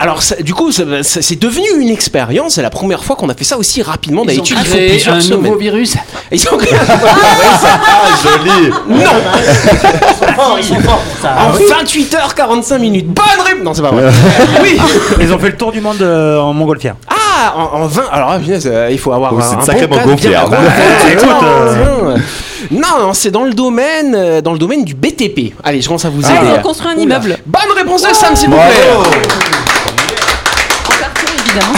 Alors, 0.00 0.22
ça- 0.22 0.36
du 0.36 0.54
coup, 0.54 0.70
c'est 0.72 1.38
devenu 1.38 1.66
une 1.80 1.88
expérience. 1.90 2.54
C'est 2.54 2.62
la 2.62 2.70
première 2.70 3.04
fois 3.04 3.16
qu'on 3.16 3.28
a 3.28 3.34
fait 3.34 3.44
ça 3.44 3.56
aussi 3.58 3.82
rapidement. 3.82 4.22
Ils 4.24 4.30
ont 4.30 4.34
D'habitude, 4.36 4.58
il 4.60 4.66
faut 4.66 4.74
créé 4.76 4.88
plusieurs 4.90 5.14
un 5.16 5.20
semaines. 5.20 5.42
nouveau 5.42 5.56
virus. 5.58 5.94
Ils 6.32 6.48
ont 6.48 6.56
créé 6.56 6.74
Ah, 6.88 8.06
joli. 8.22 8.70
Non 8.88 8.96
Ils 8.98 10.26
sont 10.26 10.32
forts, 10.34 10.56
ils 10.58 10.64
sont 10.64 10.80
forts 10.80 10.98
pour 11.00 11.22
ça. 11.22 11.36
En 11.38 11.52
28h45 11.82 12.78
minutes. 12.78 13.06
Bonne 13.08 13.24
réponse 13.44 13.64
Non, 13.64 13.74
c'est 13.74 13.82
pas 13.82 13.90
vrai. 13.90 14.10
oui 14.62 14.78
Ils 15.20 15.32
ont 15.32 15.38
fait 15.38 15.48
le 15.48 15.56
tour 15.56 15.72
du 15.72 15.80
monde 15.80 16.00
euh, 16.02 16.38
en 16.38 16.52
montgolfière. 16.52 16.94
Ah 17.08 17.54
en, 17.56 17.82
en 17.82 17.86
20. 17.86 18.02
Alors, 18.12 18.30
ah, 18.32 18.38
punaise, 18.38 18.68
euh, 18.72 18.88
il 18.90 18.98
faut 18.98 19.12
avoir 19.12 19.32
Oh, 19.34 19.38
un, 19.38 19.42
c'est 19.42 19.56
un 19.56 19.60
sacrément 19.60 19.96
bon 20.04 20.16
cadre, 20.16 20.52
hein. 20.54 20.58
bien 20.60 20.60
gonflé. 20.60 21.12
Écoute, 21.12 21.28
euh, 21.42 22.16
Non, 22.70 22.98
non, 23.00 23.12
c'est 23.14 23.30
dans 23.30 23.44
le 23.44 23.52
domaine, 23.52 24.14
euh, 24.14 24.40
dans 24.40 24.52
le 24.52 24.58
domaine 24.58 24.84
du 24.84 24.94
BTP. 24.94 25.52
Allez, 25.62 25.80
je 25.80 25.86
commence 25.86 26.04
à 26.04 26.10
vous 26.10 26.22
Ah, 26.24 26.42
aider. 26.42 26.52
ont 26.58 26.62
construit 26.62 26.90
un 26.90 26.96
immeuble. 26.96 27.38
Bonne 27.46 27.72
réponse 27.76 28.02
de 28.02 28.12
Sam, 28.14 28.34
s'il 28.36 28.48
vous 28.48 28.56
Bravo. 28.56 28.70
plaît. 28.72 29.22
En 30.88 30.92
évidemment. 31.48 31.74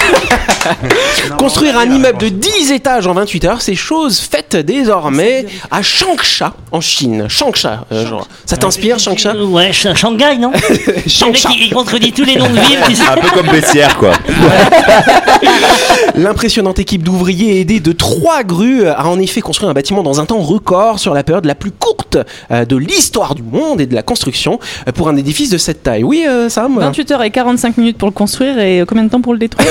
Construire 1.39 1.79
un 1.79 1.85
immeuble 1.85 2.19
de 2.19 2.29
10 2.29 2.73
étages 2.73 3.07
en 3.07 3.13
28 3.15 3.45
heures, 3.45 3.61
c'est 3.63 3.75
chose 3.75 4.19
faite 4.21 4.57
désormais 4.57 5.47
à 5.71 5.83
Changsha, 5.83 6.55
en 6.73 6.81
Chine. 6.81 7.27
Changsha, 7.29 7.85
euh, 7.93 8.07
genre. 8.07 8.29
Ça 8.45 8.57
t'inspire, 8.57 8.99
Changsha? 8.99 9.35
Ouais, 9.37 9.71
Sh- 9.73 9.95
Shanghai, 9.95 10.37
non? 10.39 10.53
Le 10.69 10.93
mec, 10.95 11.09
Changsha. 11.09 11.49
il, 11.55 11.67
il 11.67 11.75
contredit 11.75 12.13
tous 12.13 12.25
les 12.25 12.37
noms 12.37 12.49
de 12.49 12.59
villes. 12.61 12.79
tu 12.87 12.95
sais. 12.95 13.03
Un 13.09 13.17
peu 13.17 13.29
comme 13.31 13.49
Bessières, 13.49 13.97
quoi. 13.99 14.13
L'impressionnante 16.17 16.79
équipe 16.79 17.03
d'ouvriers 17.03 17.61
aidés 17.61 17.81
de 17.81 17.93
trois 17.93 18.43
grues 18.43 18.87
a 18.87 19.07
en 19.07 19.19
effet 19.19 19.41
construit 19.41 19.69
un 19.69 19.73
bâtiment 19.75 20.03
dans 20.03 20.21
un 20.21 20.27
temps 20.27 20.39
record 20.41 20.99
sur 20.99 21.15
la 21.15 21.23
période 21.23 21.45
la 21.45 21.55
plus 21.55 21.71
courte 21.71 22.17
euh, 22.51 22.65
de 22.65 22.77
l'histoire 22.77 23.35
du 23.35 23.43
monde 23.43 23.81
et 23.81 23.87
de 23.87 23.95
la 23.95 24.03
construction 24.03 24.59
euh, 24.89 24.93
pour 24.93 25.09
un 25.09 25.17
édifice 25.17 25.51
de 25.51 25.59
cette 25.59 25.83
taille. 25.83 26.05
Oui, 26.05 26.25
euh, 26.29 26.49
Sam? 26.49 26.79
28 26.79 27.11
heures 27.13 27.23
et 27.23 27.31
45 27.31 27.77
minutes 27.77 27.99
pour 27.99 28.09
le 28.09 28.13
construire 28.15 28.59
et 28.59 28.85
combien 28.87 29.05
de 29.05 29.11
temps 29.11 29.21
pour 29.21 29.33
le 29.33 29.39
détruire? 29.39 29.69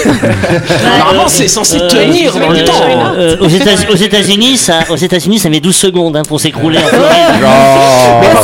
Normalement, 1.00 1.28
c'est 1.28 1.48
censé 1.48 1.80
tenir 1.88 2.34
dans 2.38 2.50
le 2.50 2.60
Euh, 2.60 2.66
temps. 2.66 2.74
euh, 3.18 3.38
aux 3.40 3.48
États- 3.48 3.90
aux 3.92 3.96
États-Unis, 3.96 4.58
ça, 4.58 4.80
aux 4.90 4.96
États-Unis, 4.96 5.40
ça 5.40 5.50
met 5.50 5.60
12 5.60 5.76
secondes 5.76 6.16
hein, 6.18 6.24
pour 6.28 6.40
s'écrouler. 6.40 6.80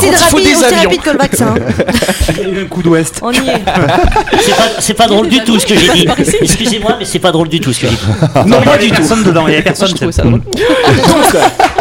il 0.02 0.14
faut 0.14 0.38
rapide, 0.38 0.46
des 0.48 0.56
aussi 0.56 0.66
avions. 0.66 0.78
rapide 0.90 1.02
que 1.02 1.10
le 1.12 1.18
vaccin. 1.18 1.54
Un 2.62 2.66
coup 2.68 2.82
d'ouest. 2.84 3.20
On 3.22 3.32
y 3.32 3.38
est. 3.38 3.42
C'est 4.42 4.56
pas, 4.56 4.64
c'est 4.80 4.94
pas 4.94 5.08
drôle 5.08 5.28
du 5.30 5.40
tout 5.44 5.60
ce 5.60 5.66
que 5.66 5.76
j'ai 5.78 5.90
dit. 5.90 6.08
Excusez-moi, 6.42 6.96
mais 7.00 7.06
c'est 7.06 7.20
pas 7.20 7.32
drôle 7.32 7.48
du 7.48 7.60
tout 7.60 7.72
ce 7.74 7.82
que 7.82 7.88
j'ai 7.88 7.94
dit. 7.96 8.50
Non, 8.50 8.62
pas 8.62 8.78
Il 8.80 8.86
y 8.86 8.88
du 8.88 8.88
avait 8.88 8.88
tout. 8.90 8.96
personne 8.96 9.24
dedans, 9.24 9.48
il 9.48 9.52
y 9.54 9.56
Moi, 9.58 9.62
personne. 9.64 9.88
je 9.90 9.94
trouve 9.96 10.12
ça 10.12 10.24
drôle. 10.24 10.42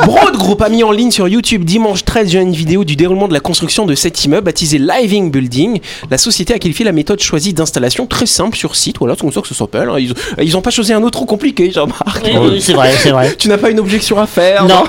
Broad 0.05 0.37
Group 0.37 0.63
a 0.63 0.69
mis 0.69 0.83
en 0.83 0.91
ligne 0.93 1.11
sur 1.11 1.29
YouTube 1.29 1.65
dimanche 1.65 2.05
13 2.05 2.31
juin 2.31 2.41
une 2.43 2.53
vidéo 2.53 2.85
du 2.85 2.97
déroulement 2.97 3.29
de 3.29 3.33
la 3.35 3.41
construction 3.41 3.87
de 3.87 3.95
cet 3.95 4.25
immeuble 4.25 4.45
baptisé 4.45 4.79
Living 4.79 5.31
Building. 5.31 5.81
La 6.11 6.19
société 6.19 6.55
a 6.55 6.59
qualifié 6.59 6.85
la 6.85 6.93
méthode 6.93 7.21
choisie 7.21 7.53
d'installation 7.53 8.07
très 8.07 8.27
simple 8.27 8.57
sur 8.57 8.77
site. 8.77 8.97
Voilà, 8.99 9.15
c'est 9.15 9.21
comme 9.23 9.33
ça 9.33 9.41
que 9.41 9.49
ça 9.49 9.55
s'appelle. 9.55 9.89
hein. 9.89 9.97
Ils, 9.99 10.15
ils 10.43 10.57
ont 10.57 10.61
pas 10.63 10.71
choisi 10.71 10.93
un 10.93 11.03
autre 11.03 11.11
trop 11.13 11.25
compliqué, 11.27 11.71
Jean-Marc. 11.71 12.23
Oui, 12.25 12.31
oui, 12.53 12.61
c'est 12.61 12.73
vrai, 12.73 12.93
c'est 12.99 13.11
vrai. 13.11 13.35
Tu 13.39 13.49
n'as 13.49 13.59
pas 13.59 13.71
une 13.71 13.81
objection 13.81 14.19
à 14.19 14.27
faire 14.27 14.65
Non. 14.67 14.83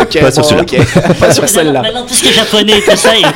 ok. 0.00 0.20
Pas 0.20 0.30
sur 0.32 0.42
bon, 0.42 0.48
celui-là. 0.48 0.62
ok. 0.62 1.16
Pas 1.18 1.32
sur 1.32 1.48
celle-là. 1.48 1.82
Maintenant, 1.82 2.04
tout 2.06 2.14
ce 2.14 2.22
qui 2.22 2.28
est 2.28 2.32
japonais, 2.32 2.80
tout 2.80 2.96
ça. 2.96 3.10
il- 3.16 3.26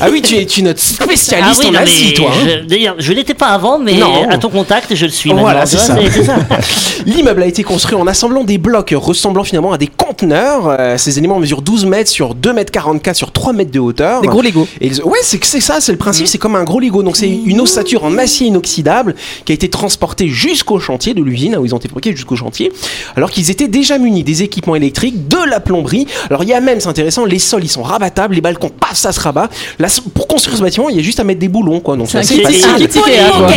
Ah 0.00 0.08
oui, 0.10 0.22
tu 0.22 0.36
es, 0.36 0.46
tu 0.46 0.60
es 0.60 0.62
notre 0.62 0.80
spécialiste 0.80 1.64
en 1.64 1.72
non, 1.72 1.78
Asie, 1.78 2.06
mais 2.08 2.14
toi. 2.14 2.30
hein. 2.32 2.46
je- 2.62 2.66
D'ailleurs, 2.66 2.94
je 2.98 3.12
l'étais 3.12 3.34
pas 3.34 3.48
avant, 3.48 3.78
mais 3.78 3.94
Non. 3.94 4.28
à 4.28 4.38
ton 4.38 4.48
contact, 4.50 4.94
je 4.94 5.04
le 5.06 5.10
suis 5.12 5.30
Voilà, 5.32 5.60
maintenant. 5.60 5.66
c'est 5.66 5.78
ça. 5.78 5.96
C'est 6.12 6.24
ça. 6.24 6.36
L'immeuble 7.06 7.42
a 7.42 7.46
été 7.46 7.62
construit 7.62 7.96
en 7.96 8.06
assemblant 8.06 8.44
des 8.44 8.58
blocs 8.58 8.94
ressemblant 8.96 9.44
finalement 9.44 9.72
à 9.72 9.78
des 9.78 9.86
conteneurs. 10.28 10.76
Euh, 10.78 10.98
ces 10.98 11.18
éléments 11.18 11.38
mesurent 11.38 11.62
12 11.62 11.86
mètres 11.86 12.10
sur 12.10 12.34
2 12.34 12.52
mètres 12.52 12.72
44 12.72 13.16
sur 13.16 13.30
3 13.32 13.52
mètres 13.52 13.70
de 13.70 13.78
hauteur. 13.78 14.20
Des 14.20 14.28
gros 14.28 14.42
Lego. 14.42 14.66
Et 14.80 14.88
ils- 14.88 15.02
ouais, 15.02 15.18
c'est 15.22 15.38
que 15.38 15.46
c'est 15.46 15.60
ça, 15.60 15.80
c'est 15.80 15.92
le 15.92 15.98
principe, 15.98 16.26
c'est 16.26 16.38
comme 16.38 16.56
un 16.56 16.64
gros 16.64 16.80
Lego. 16.80 17.02
Donc 17.02 17.16
c'est 17.16 17.28
une 17.28 17.60
ossature 17.60 18.04
en 18.04 18.18
acier 18.18 18.48
inoxydable 18.48 19.14
qui 19.44 19.52
a 19.52 19.54
été 19.54 19.68
transportée 19.68 20.28
jusqu'au 20.28 20.78
chantier 20.80 21.14
de 21.14 21.22
l'usine, 21.22 21.52
là 21.52 21.60
où 21.60 21.66
ils 21.66 21.74
ont 21.74 21.78
été 21.78 21.88
fabriqués 21.88 22.14
jusqu'au 22.14 22.36
chantier, 22.36 22.72
alors 23.16 23.30
qu'ils 23.30 23.50
étaient 23.50 23.68
déjà 23.68 23.98
munis 23.98 24.24
des 24.24 24.42
équipements 24.42 24.74
électriques, 24.76 25.28
de 25.28 25.38
la 25.48 25.60
plomberie. 25.60 26.06
Alors 26.30 26.42
il 26.42 26.48
y 26.48 26.54
a 26.54 26.60
même, 26.60 26.80
c'est 26.80 26.88
intéressant, 26.88 27.24
les 27.24 27.38
sols 27.38 27.64
ils 27.64 27.68
sont 27.68 27.82
rabattables, 27.82 28.34
les 28.34 28.40
balcons, 28.40 28.70
paf, 28.70 28.94
ça 28.96 29.12
se 29.12 29.20
rabat. 29.20 29.48
Là, 29.78 29.88
pour 30.14 30.26
construire 30.26 30.56
ce 30.56 30.62
bâtiment, 30.62 30.88
il 30.88 30.96
y 30.96 30.98
a 30.98 31.02
juste 31.02 31.20
à 31.20 31.24
mettre 31.24 31.40
des 31.40 31.48
boulons, 31.48 31.80
quoi. 31.80 31.96
Donc 31.96 32.08
C'est. 32.22 32.34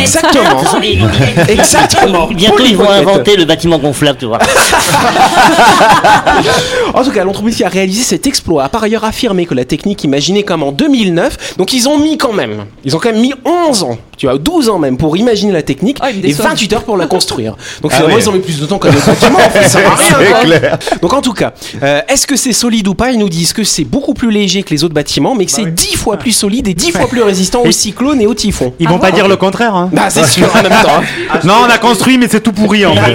Exactement. 0.00 0.60
Exactement. 1.48 2.28
Bientôt, 2.28 2.64
ils 2.64 2.76
vont 2.76 2.88
inventer 2.88 3.36
le 3.36 3.44
bâtiment 3.44 3.78
gonflable, 3.78 4.18
tu 4.18 4.26
vois. 4.26 4.38
En 6.94 7.02
tout 7.04 7.10
cas, 7.10 7.24
l'entreprise 7.24 7.56
qui 7.56 7.64
a 7.64 7.68
réalisé 7.68 8.02
cet 8.02 8.26
exploit 8.26 8.64
a 8.64 8.68
par 8.68 8.82
ailleurs 8.82 9.04
affirmé 9.04 9.46
que 9.46 9.54
la 9.54 9.64
technique 9.64 10.04
imaginée 10.04 10.42
comme 10.42 10.62
en 10.62 10.72
2009, 10.72 11.56
donc 11.58 11.72
ils 11.72 11.88
ont 11.88 11.98
mis 11.98 12.18
quand 12.18 12.32
même, 12.32 12.64
ils 12.84 12.94
ont 12.96 12.98
quand 12.98 13.12
même 13.12 13.20
mis 13.20 13.32
11 13.44 13.82
ans, 13.84 13.98
tu 14.16 14.26
vois, 14.26 14.38
12 14.38 14.68
ans 14.68 14.78
même 14.78 14.96
pour 14.96 15.16
imaginer 15.16 15.52
la 15.52 15.62
technique 15.62 15.98
Ah, 16.00 16.10
et 16.10 16.14
déçoivent. 16.14 16.48
28 16.48 16.72
heures 16.74 16.84
pour 16.84 16.96
la 16.96 17.06
construire. 17.06 17.56
Donc 17.82 17.90
Ah 17.92 17.96
finalement, 17.96 18.16
ouais. 18.16 18.22
ils 18.22 18.28
ont 18.28 18.32
mis 18.32 18.40
plus 18.40 18.60
de 18.60 18.66
temps 18.66 18.78
qu'un 18.78 18.90
autre 18.90 19.06
bâtiment, 19.06 19.38
en 19.38 19.50
fait, 19.50 19.62
ça 19.64 19.68
sert 19.80 19.90
à 19.92 19.94
rien, 19.96 20.16
C'est 20.18 20.26
quoi. 20.30 20.40
clair. 20.40 20.78
Donc 21.00 21.12
en 21.12 21.22
tout 21.22 21.32
cas, 21.32 21.52
euh, 21.82 22.00
est-ce 22.08 22.26
que 22.26 22.36
c'est 22.36 22.52
solide 22.52 22.86
ou 22.88 22.94
pas? 22.94 23.10
Ils 23.10 23.18
nous 23.18 23.28
disent 23.28 23.52
que 23.52 23.64
c'est 23.64 23.84
beaucoup 23.84 24.14
plus 24.14 24.30
léger 24.30 24.62
que 24.62 24.70
les 24.70 24.84
autres 24.84 24.94
bâtiments, 24.94 25.34
mais 25.34 25.46
que 25.46 25.52
c'est 25.52 25.66
10 25.66 25.96
fois 25.96 26.16
plus 26.16 26.32
solide 26.32 26.68
et 26.68 26.74
10 26.74 26.92
fois 26.92 27.08
plus 27.08 27.22
résistant 27.22 27.62
aux 27.62 27.70
cyclones 27.72 28.20
et 28.20 28.26
aux 28.26 28.34
typhons. 28.34 28.72
Ils 28.78 28.88
vont 28.88 28.98
pas 28.98 29.10
dire 29.12 29.28
le 29.28 29.36
contraire. 29.36 29.74
Hein. 29.74 29.88
Bah 29.92 30.10
c'est 30.10 30.26
sûr 30.26 30.48
en 30.54 30.62
même 30.62 30.72
temps. 30.82 31.00
hein. 31.32 31.38
Non, 31.44 31.54
on 31.66 31.70
a 31.70 31.78
construit, 31.78 32.18
mais 32.18 32.28
c'est 32.30 32.40
tout 32.40 32.52
pourri 32.52 32.84
en 32.86 32.94
fait. 32.94 33.14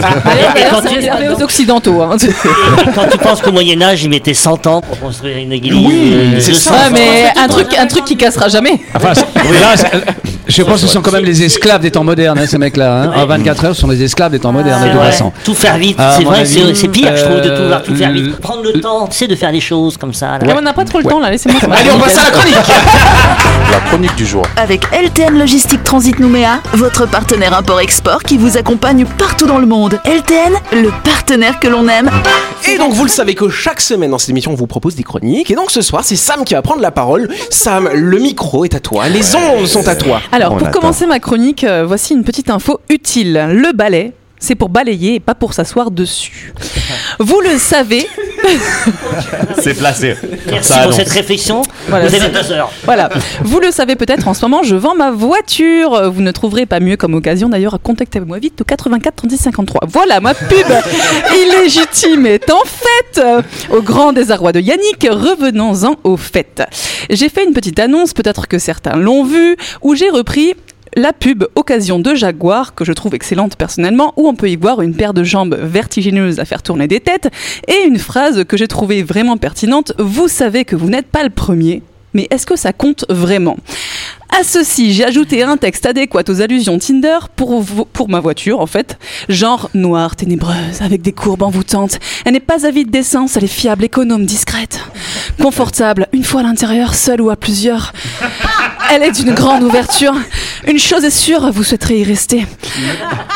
Aux 1.38 1.42
Occidentaux. 1.44 2.02
hein. 2.02 2.18
Et 2.18 2.92
quand 2.96 3.08
tu 3.10 3.18
penses 3.30 3.42
qu'au 3.42 3.52
Moyen-Âge, 3.52 4.04
ils 4.04 4.10
mettaient 4.10 4.34
100 4.34 4.68
ans 4.68 4.82
pour 4.82 5.00
construire 5.00 5.38
une 5.38 5.52
église. 5.52 5.74
Oui, 5.74 6.12
euh, 6.14 6.40
c'est 6.40 6.54
ça. 6.54 6.72
Ouais, 6.72 6.78
100, 6.88 6.92
mais 6.94 7.34
100, 7.36 7.42
un 7.44 7.48
truc, 7.48 7.68
un 7.78 7.88
truc 7.88 8.06
qui 8.06 8.18
cassera 8.18 8.48
jamais. 8.50 8.80
Enfin, 8.96 9.14
c'est- 9.14 9.60
là, 9.60 9.76
c'est- 9.78 10.37
Je 10.48 10.62
pense 10.64 10.76
que 10.82 10.88
ce 10.88 10.88
sont 10.88 11.02
quand 11.02 11.12
même 11.12 11.26
les 11.26 11.44
esclaves 11.44 11.82
des 11.82 11.92
temps 11.92 12.04
modernes, 12.04 12.40
hein, 12.40 12.48
ces 12.48 12.58
mecs-là. 12.58 13.04
Hein. 13.04 13.12
En 13.16 13.26
24 13.26 13.66
heures, 13.66 13.76
ce 13.76 13.82
sont 13.82 13.88
les 13.88 14.02
esclaves 14.04 14.32
des 14.32 14.40
temps 14.40 14.52
modernes, 14.52 14.82
de 14.84 14.88
toute 14.90 14.98
vrai. 14.98 15.12
façon. 15.12 15.32
Tout 15.44 15.54
faire 15.54 15.78
vite, 15.78 15.98
Ah, 16.00 16.14
c'est 16.18 16.24
vrai, 16.24 16.46
c'est 16.46 16.88
pire, 16.88 17.16
je 17.16 17.24
trouve, 17.24 17.42
de 17.42 17.50
tout 17.50 17.86
tout 17.92 17.96
faire 17.96 18.10
euh, 18.10 18.14
vite. 18.14 18.38
Prendre 18.40 18.64
le 18.64 18.80
temps, 18.80 19.08
tu 19.08 19.18
sais, 19.18 19.28
de 19.28 19.36
faire 19.36 19.52
les 19.52 19.60
choses 19.60 19.98
comme 19.98 20.14
ça. 20.14 20.38
là. 20.38 20.56
on 20.58 20.62
n'a 20.62 20.74
pas 20.74 20.86
trop 20.86 21.00
le 21.00 21.04
temps 21.04 21.20
là, 21.20 21.30
laissez-moi. 21.32 21.60
ça 21.60 21.68
Allez, 21.72 21.90
on 21.94 22.00
passe 22.00 22.18
à 22.18 22.24
la 22.24 22.32
chronique 22.32 22.56
La 23.72 23.80
chronique 23.90 24.16
du 24.16 24.26
jour. 24.26 24.44
Avec 24.56 24.84
LTN 24.92 25.38
Logistique 25.38 25.84
Transit 25.84 26.18
Nouméa, 26.20 26.60
votre 26.74 27.06
partenaire 27.08 27.54
import-export 27.58 28.24
qui 28.24 28.38
vous 28.38 28.58
accompagne 28.58 29.06
partout 29.18 29.46
dans 29.46 29.58
le 29.58 29.66
monde. 29.68 30.00
LTN, 30.06 30.54
le 30.82 30.90
partenaire 31.04 31.60
que 31.60 31.68
l'on 31.68 31.88
aime. 31.90 32.10
Et 32.70 32.78
donc 32.78 32.94
vous 32.94 33.04
le 33.04 33.10
savez 33.10 33.36
que 33.36 33.50
chaque 33.50 33.82
semaine 33.82 34.12
dans 34.12 34.18
cette 34.18 34.30
émission 34.30 34.52
on 34.52 34.56
vous 34.56 34.68
propose 34.68 34.96
des 34.96 35.04
chroniques 35.04 35.52
et 35.52 35.56
donc 35.56 35.70
ce 35.72 35.82
soir 35.82 36.02
c'est 36.04 36.16
Sam 36.16 36.44
qui 36.44 36.54
va 36.54 36.62
prendre 36.62 36.82
la 36.82 36.92
parole. 36.92 37.30
Sam, 37.50 37.90
le 37.94 38.18
micro 38.20 38.66
est 38.66 38.74
à 38.76 38.80
toi, 38.80 39.08
les 39.10 39.36
ondes 39.36 39.68
sont 39.68 39.88
à 39.88 39.96
toi. 39.96 40.22
Alors, 40.32 40.37
On 40.46 40.58
pour 40.58 40.68
attend. 40.68 40.80
commencer 40.80 41.06
ma 41.06 41.20
chronique, 41.20 41.64
euh, 41.64 41.86
voici 41.86 42.14
une 42.14 42.24
petite 42.24 42.50
info 42.50 42.80
utile. 42.90 43.34
Le 43.52 43.74
balai, 43.74 44.14
c'est 44.40 44.56
pour 44.56 44.70
balayer 44.70 45.16
et 45.16 45.20
pas 45.20 45.36
pour 45.36 45.54
s'asseoir 45.54 45.92
dessus. 45.92 46.54
Vous 47.20 47.40
le 47.42 47.58
savez, 47.58 48.08
C'est 49.60 49.74
placé. 49.74 50.16
Merci 50.50 50.68
Ça 50.68 50.76
pour 50.76 50.84
annonce. 50.84 50.96
cette 50.96 51.10
réflexion. 51.10 51.62
Voilà, 51.88 52.08
voilà. 52.86 53.10
Vous 53.42 53.60
le 53.60 53.72
savez 53.72 53.96
peut-être, 53.96 54.28
en 54.28 54.34
ce 54.34 54.46
moment, 54.46 54.64
je 54.64 54.76
vends 54.76 54.96
ma 54.96 55.12
voiture. 55.12 56.12
Vous 56.12 56.22
ne 56.22 56.32
trouverez 56.32 56.66
pas 56.66 56.80
mieux 56.80 56.98
comme 56.98 57.16
occasion 57.16 57.50
d'ailleurs. 57.50 57.80
Contactez-moi 57.82 58.40
vite 58.40 58.62
au 58.62 58.64
84 58.64 59.16
36 59.16 59.38
53. 59.38 59.82
Voilà, 59.88 60.20
ma 60.22 60.34
pub 60.34 60.68
illégitime 61.36 62.26
est 62.26 62.50
en 62.52 62.64
fait 62.66 63.20
euh, 63.20 63.42
au 63.72 63.82
grand 63.82 64.14
désarroi 64.14 64.52
de 64.52 64.60
Yannick. 64.60 65.08
Revenons-en 65.10 65.96
au 66.04 66.18
fait. 66.18 66.64
J'ai 67.10 67.30
fait 67.30 67.44
une 67.46 67.54
petite 67.54 67.80
annonce, 67.80 68.14
peut-être 68.14 68.48
que 68.48 68.60
certains 68.60 68.96
l'ont 68.98 69.24
vu, 69.24 69.58
où 69.82 69.96
j'ai 69.96 70.10
repris 70.10 70.54
la 70.98 71.14
pub 71.14 71.46
Occasion 71.54 72.00
de 72.00 72.16
Jaguar, 72.16 72.74
que 72.74 72.84
je 72.84 72.92
trouve 72.92 73.14
excellente 73.14 73.56
personnellement, 73.56 74.14
où 74.18 74.28
on 74.28 74.34
peut 74.34 74.50
y 74.50 74.56
voir 74.56 74.82
une 74.82 74.96
paire 74.96 75.14
de 75.14 75.24
jambes 75.24 75.56
vertigineuses 75.62 76.40
à 76.40 76.46
faire 76.46 76.64
tourner 76.64 76.88
des 76.88 77.00
têtes, 77.00 77.30
et 77.68 77.86
une 77.88 78.00
phrase 78.00 78.44
que 78.46 78.58
j'ai 78.58 78.68
trouvée 78.68 79.04
vraiment 79.04 79.38
pertinente, 79.38 79.94
Vous 80.00 80.28
savez 80.28 80.66
que 80.66 80.76
vous 80.76 80.90
n'êtes 80.90 81.08
pas 81.08 81.24
le 81.24 81.30
premier, 81.30 81.84
mais 82.14 82.28
est-ce 82.32 82.48
que 82.48 82.56
ça 82.56 82.74
compte 82.74 83.06
vraiment? 83.10 83.58
À 84.30 84.44
ceci, 84.44 84.92
j'ai 84.92 85.06
ajouté 85.06 85.44
un 85.44 85.56
texte 85.56 85.86
adéquat 85.86 86.24
aux 86.28 86.42
allusions 86.42 86.80
Tinder 86.80 87.20
pour, 87.36 87.64
ma 88.10 88.20
voiture, 88.20 88.60
en 88.60 88.66
fait. 88.66 88.98
Genre 89.30 89.70
noire, 89.76 90.16
ténébreuse, 90.16 90.82
avec 90.82 91.02
des 91.02 91.12
courbes 91.12 91.44
envoûtantes. 91.44 92.00
Elle 92.26 92.34
n'est 92.34 92.40
pas 92.40 92.66
avide 92.66 92.90
d'essence, 92.90 93.38
elle 93.38 93.44
est 93.44 93.48
fiable, 93.48 93.86
économe, 93.86 94.26
discrète. 94.26 94.82
Confortable, 95.40 96.08
une 96.12 96.24
fois 96.24 96.42
à 96.42 96.44
l'intérieur, 96.44 96.96
seule 96.96 97.22
ou 97.22 97.30
à 97.30 97.36
plusieurs. 97.36 97.94
Elle 98.94 99.04
est 99.04 99.12
d'une 99.12 99.34
grande 99.34 99.64
ouverture. 99.64 100.14
Une 100.66 100.80
chose 100.80 101.04
est 101.04 101.10
sûre, 101.10 101.52
vous 101.52 101.64
souhaiterez 101.64 102.00
y 102.00 102.04
rester. 102.04 102.46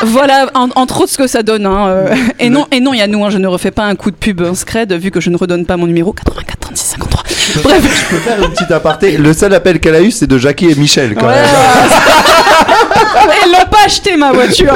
Voilà, 0.04 0.46
en- 0.54 0.68
entre 0.74 1.02
autres, 1.02 1.12
ce 1.12 1.18
que 1.18 1.26
ça 1.26 1.42
donne. 1.42 1.66
hein, 1.66 1.86
euh. 1.88 2.14
Et 2.38 2.48
non, 2.50 2.66
et 2.70 2.80
non, 2.80 2.94
Yannou, 2.94 3.24
hein, 3.24 3.30
je 3.30 3.38
ne 3.38 3.46
refais 3.46 3.70
pas 3.70 3.84
un 3.84 3.94
coup 3.94 4.10
de 4.10 4.16
pub 4.16 4.40
hein, 4.42 4.54
scred, 4.54 4.92
vu 4.94 5.10
que 5.10 5.20
je 5.20 5.30
ne 5.30 5.36
redonne 5.36 5.66
pas 5.66 5.76
mon 5.76 5.86
numéro 5.86 6.12
84 6.12 6.58
36 6.60 6.84
53. 6.92 7.22
Bref. 7.64 8.06
Je 8.10 8.14
peux 8.16 8.20
faire 8.22 8.42
une 8.42 8.50
petite 8.50 8.70
aparté. 8.70 9.16
Le 9.18 9.32
seul 9.34 9.52
appel 9.54 9.78
qu'elle 9.80 9.94
a 9.94 10.00
eu, 10.00 10.10
c'est 10.10 10.26
de 10.26 10.38
Jackie 10.38 10.70
et 10.70 10.74
Michel. 10.74 11.14
Quand 11.14 11.26
Ouais. 11.26 11.34
même. 11.34 11.44
Ils 13.46 13.52
l'ont 13.52 13.70
pas 13.70 13.84
acheté 13.84 14.16
ma 14.16 14.32
voiture. 14.32 14.74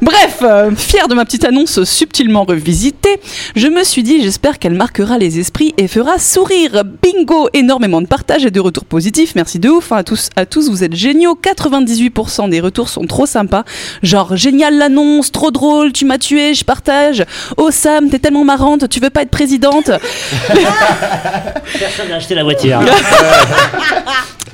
Bref, 0.00 0.38
euh, 0.42 0.70
fier 0.74 1.08
de 1.08 1.14
ma 1.14 1.24
petite 1.24 1.44
annonce 1.44 1.82
subtilement 1.84 2.44
revisitée, 2.44 3.20
je 3.56 3.68
me 3.68 3.84
suis 3.84 4.02
dit 4.02 4.22
j'espère 4.22 4.58
qu'elle 4.58 4.74
marquera 4.74 5.18
les 5.18 5.38
esprits 5.38 5.74
et 5.78 5.88
fera 5.88 6.18
sourire. 6.18 6.82
Bingo, 7.02 7.48
énormément 7.52 8.00
de 8.00 8.06
partages 8.06 8.44
et 8.44 8.50
de 8.50 8.60
retours 8.60 8.84
positifs. 8.84 9.34
Merci 9.34 9.58
de 9.58 9.68
ouf 9.68 9.92
hein, 9.92 9.98
à 9.98 10.04
tous, 10.04 10.30
à 10.36 10.46
tous, 10.46 10.70
vous 10.70 10.84
êtes 10.84 10.94
géniaux. 10.94 11.38
98% 11.40 12.48
des 12.48 12.60
retours 12.60 12.88
sont 12.88 13.06
trop 13.06 13.26
sympas. 13.26 13.64
Genre 14.02 14.36
génial 14.36 14.76
l'annonce, 14.78 15.32
trop 15.32 15.50
drôle, 15.50 15.92
tu 15.92 16.04
m'as 16.04 16.18
tué, 16.18 16.54
je 16.54 16.64
partage. 16.64 17.24
Oh 17.56 17.70
Sam, 17.70 18.10
t'es 18.10 18.18
tellement 18.18 18.44
marrante, 18.44 18.88
tu 18.88 19.00
veux 19.00 19.10
pas 19.10 19.22
être 19.22 19.30
présidente? 19.30 19.90
Personne 21.78 22.08
n'a 22.08 22.16
acheté 22.16 22.34
la 22.34 22.44
voiture. 22.44 22.80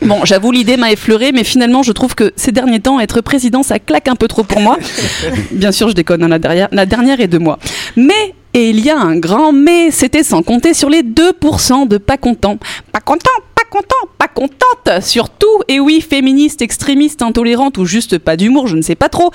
Bon, 0.02 0.24
j'avoue, 0.24 0.52
l'idée 0.52 0.76
m'a 0.76 0.92
effleuré, 0.92 1.32
mais 1.32 1.42
finalement, 1.42 1.82
je 1.82 1.90
trouve 1.90 2.14
que 2.14 2.32
ces 2.36 2.52
derniers 2.52 2.80
temps, 2.80 3.00
être 3.00 3.17
président, 3.20 3.62
ça 3.62 3.78
claque 3.78 4.08
un 4.08 4.16
peu 4.16 4.28
trop 4.28 4.42
pour 4.42 4.60
moi. 4.60 4.78
Bien 5.50 5.72
sûr, 5.72 5.88
je 5.88 5.94
déconne, 5.94 6.22
hein, 6.22 6.28
la, 6.28 6.38
dernière, 6.38 6.68
la 6.72 6.86
dernière 6.86 7.20
est 7.20 7.28
de 7.28 7.38
moi. 7.38 7.58
Mais, 7.96 8.34
et 8.54 8.70
il 8.70 8.84
y 8.84 8.90
a 8.90 8.98
un 8.98 9.16
grand 9.16 9.52
mais, 9.52 9.90
c'était 9.90 10.22
sans 10.22 10.42
compter 10.42 10.74
sur 10.74 10.90
les 10.90 11.02
2% 11.02 11.88
de 11.88 11.98
pas 11.98 12.16
contents. 12.16 12.58
Pas 12.92 13.00
contents, 13.00 13.30
pas 13.54 13.64
contents, 13.70 14.08
pas 14.18 14.28
contentes, 14.28 15.02
surtout, 15.02 15.62
et 15.68 15.80
oui, 15.80 16.00
féministes, 16.00 16.62
extrémistes, 16.62 17.22
intolérantes 17.22 17.78
ou 17.78 17.84
juste 17.84 18.18
pas 18.18 18.36
d'humour, 18.36 18.66
je 18.66 18.76
ne 18.76 18.82
sais 18.82 18.94
pas 18.94 19.08
trop, 19.08 19.30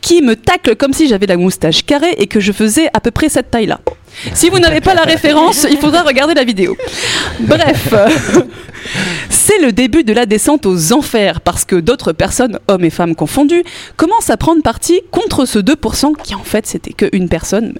qui 0.00 0.22
me 0.22 0.36
taclent 0.36 0.76
comme 0.76 0.92
si 0.92 1.08
j'avais 1.08 1.26
la 1.26 1.36
moustache 1.36 1.84
carrée 1.84 2.14
et 2.18 2.26
que 2.26 2.40
je 2.40 2.52
faisais 2.52 2.88
à 2.92 3.00
peu 3.00 3.10
près 3.10 3.28
cette 3.28 3.50
taille-là. 3.50 3.80
Si 4.34 4.48
vous 4.48 4.58
n'avez 4.58 4.80
pas 4.80 4.94
la 4.94 5.02
référence, 5.02 5.66
il 5.70 5.78
faudra 5.78 6.02
regarder 6.02 6.34
la 6.34 6.44
vidéo. 6.44 6.76
Bref, 7.40 7.94
c'est 9.30 9.58
le 9.58 9.72
début 9.72 10.04
de 10.04 10.12
la 10.12 10.26
descente 10.26 10.66
aux 10.66 10.92
enfers 10.92 11.40
parce 11.40 11.64
que 11.64 11.76
d'autres 11.76 12.12
personnes, 12.12 12.58
hommes 12.68 12.84
et 12.84 12.90
femmes 12.90 13.14
confondus, 13.14 13.64
commencent 13.96 14.30
à 14.30 14.36
prendre 14.36 14.62
parti 14.62 15.00
contre 15.10 15.46
ce 15.46 15.58
2% 15.58 16.14
qui 16.22 16.34
en 16.34 16.42
fait 16.44 16.66
c'était 16.66 16.92
qu'une 16.92 17.28
personne. 17.28 17.74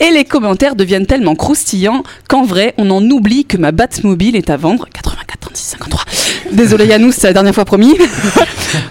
Et 0.00 0.10
les 0.10 0.24
commentaires 0.24 0.76
deviennent 0.76 1.06
tellement 1.06 1.34
croustillants 1.34 2.02
qu'en 2.28 2.44
vrai 2.44 2.74
on 2.78 2.90
en 2.90 3.02
oublie 3.10 3.44
que 3.44 3.56
ma 3.56 3.72
Batmobile 3.72 4.36
est 4.36 4.50
à 4.50 4.56
vendre. 4.56 4.86
84 4.92 5.40
36 5.40 5.62
53. 5.62 6.04
Désolé 6.52 6.86
Yannou, 6.86 7.12
c'est 7.12 7.26
la 7.26 7.32
dernière 7.32 7.54
fois 7.54 7.64
promis. 7.64 7.96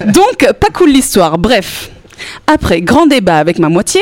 Donc 0.07 0.51
pas 0.59 0.69
cool 0.73 0.91
l'histoire. 0.91 1.37
Bref. 1.37 1.89
Après 2.47 2.81
grand 2.81 3.07
débat 3.07 3.37
avec 3.37 3.59
ma 3.59 3.69
moitié, 3.69 4.01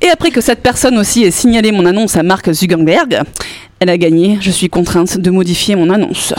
et 0.00 0.08
après 0.08 0.30
que 0.30 0.40
cette 0.40 0.62
personne 0.62 0.98
aussi 0.98 1.24
ait 1.24 1.30
signalé 1.30 1.72
mon 1.72 1.86
annonce 1.86 2.16
à 2.16 2.22
Mark 2.22 2.50
Zuckerberg, 2.52 3.22
elle 3.82 3.90
a 3.90 3.98
gagné. 3.98 4.38
Je 4.40 4.50
suis 4.52 4.68
contrainte 4.68 5.18
de 5.18 5.30
modifier 5.30 5.74
mon 5.74 5.90
annonce. 5.90 6.32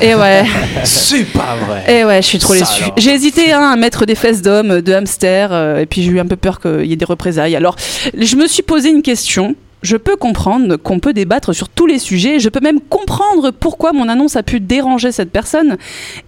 Et 0.00 0.14
ouais. 0.14 0.44
C'est 0.84 1.24
pas 1.24 1.54
vrai. 1.66 1.84
Et 1.86 2.04
ouais, 2.04 2.22
je 2.22 2.26
suis 2.26 2.38
trop 2.38 2.54
déçue. 2.54 2.84
J'ai 2.96 3.10
hésité 3.12 3.52
hein, 3.52 3.70
à 3.72 3.76
mettre 3.76 4.06
des 4.06 4.14
fesses 4.14 4.40
d'hommes, 4.40 4.80
de 4.80 4.92
hamsters, 4.94 5.52
euh, 5.52 5.80
et 5.80 5.86
puis 5.86 6.02
j'ai 6.02 6.10
eu 6.10 6.18
un 6.18 6.24
peu 6.24 6.36
peur 6.36 6.58
qu'il 6.58 6.86
y 6.86 6.94
ait 6.94 6.96
des 6.96 7.04
représailles. 7.04 7.56
Alors, 7.56 7.76
je 8.18 8.36
me 8.36 8.46
suis 8.46 8.62
posé 8.62 8.88
une 8.88 9.02
question. 9.02 9.54
Je 9.86 9.96
peux 9.96 10.16
comprendre 10.16 10.74
qu'on 10.78 10.98
peut 10.98 11.12
débattre 11.12 11.54
sur 11.54 11.68
tous 11.68 11.86
les 11.86 12.00
sujets. 12.00 12.40
Je 12.40 12.48
peux 12.48 12.58
même 12.58 12.80
comprendre 12.80 13.52
pourquoi 13.52 13.92
mon 13.92 14.08
annonce 14.08 14.34
a 14.34 14.42
pu 14.42 14.58
déranger 14.58 15.12
cette 15.12 15.30
personne. 15.30 15.76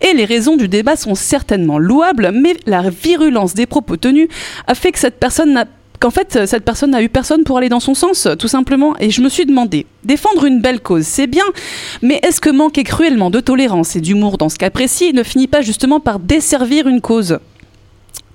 Et 0.01 0.13
les 0.13 0.25
raisons 0.25 0.55
du 0.55 0.69
débat 0.69 0.95
sont 0.95 1.17
certainement 1.17 1.77
louables, 1.77 2.31
mais 2.33 2.57
la 2.67 2.89
virulence 2.89 3.55
des 3.55 3.67
propos 3.67 3.97
tenus 3.97 4.29
a 4.69 4.77
fait 4.77 4.93
que 4.93 5.01
cette 5.01 5.19
personne 5.19 5.55
n'a 5.55 5.65
qu'en 5.99 6.11
fait, 6.11 6.47
cette 6.47 6.65
personne 6.65 6.93
n'a 6.93 7.03
eu 7.03 7.09
personne 7.09 7.43
pour 7.43 7.59
aller 7.59 7.69
dans 7.69 7.81
son 7.81 7.95
sens, 7.95 8.29
tout 8.39 8.47
simplement. 8.47 8.95
Et 9.01 9.11
je 9.11 9.21
me 9.23 9.29
suis 9.29 9.45
demandé, 9.45 9.87
défendre 10.05 10.45
une 10.45 10.61
belle 10.61 10.79
cause, 10.79 11.03
c'est 11.03 11.27
bien, 11.27 11.43
mais 12.01 12.21
est-ce 12.23 12.41
que 12.41 12.51
manquer 12.51 12.85
cruellement 12.85 13.31
de 13.31 13.41
tolérance 13.41 13.97
et 13.97 14.01
d'humour 14.01 14.39
dans 14.39 14.49
ce 14.49 14.57
cas 14.57 14.71
précis 14.71 15.13
ne 15.13 15.25
finit 15.25 15.49
pas 15.49 15.63
justement 15.63 15.99
par 15.99 16.21
desservir 16.21 16.87
une 16.87 17.01
cause? 17.01 17.41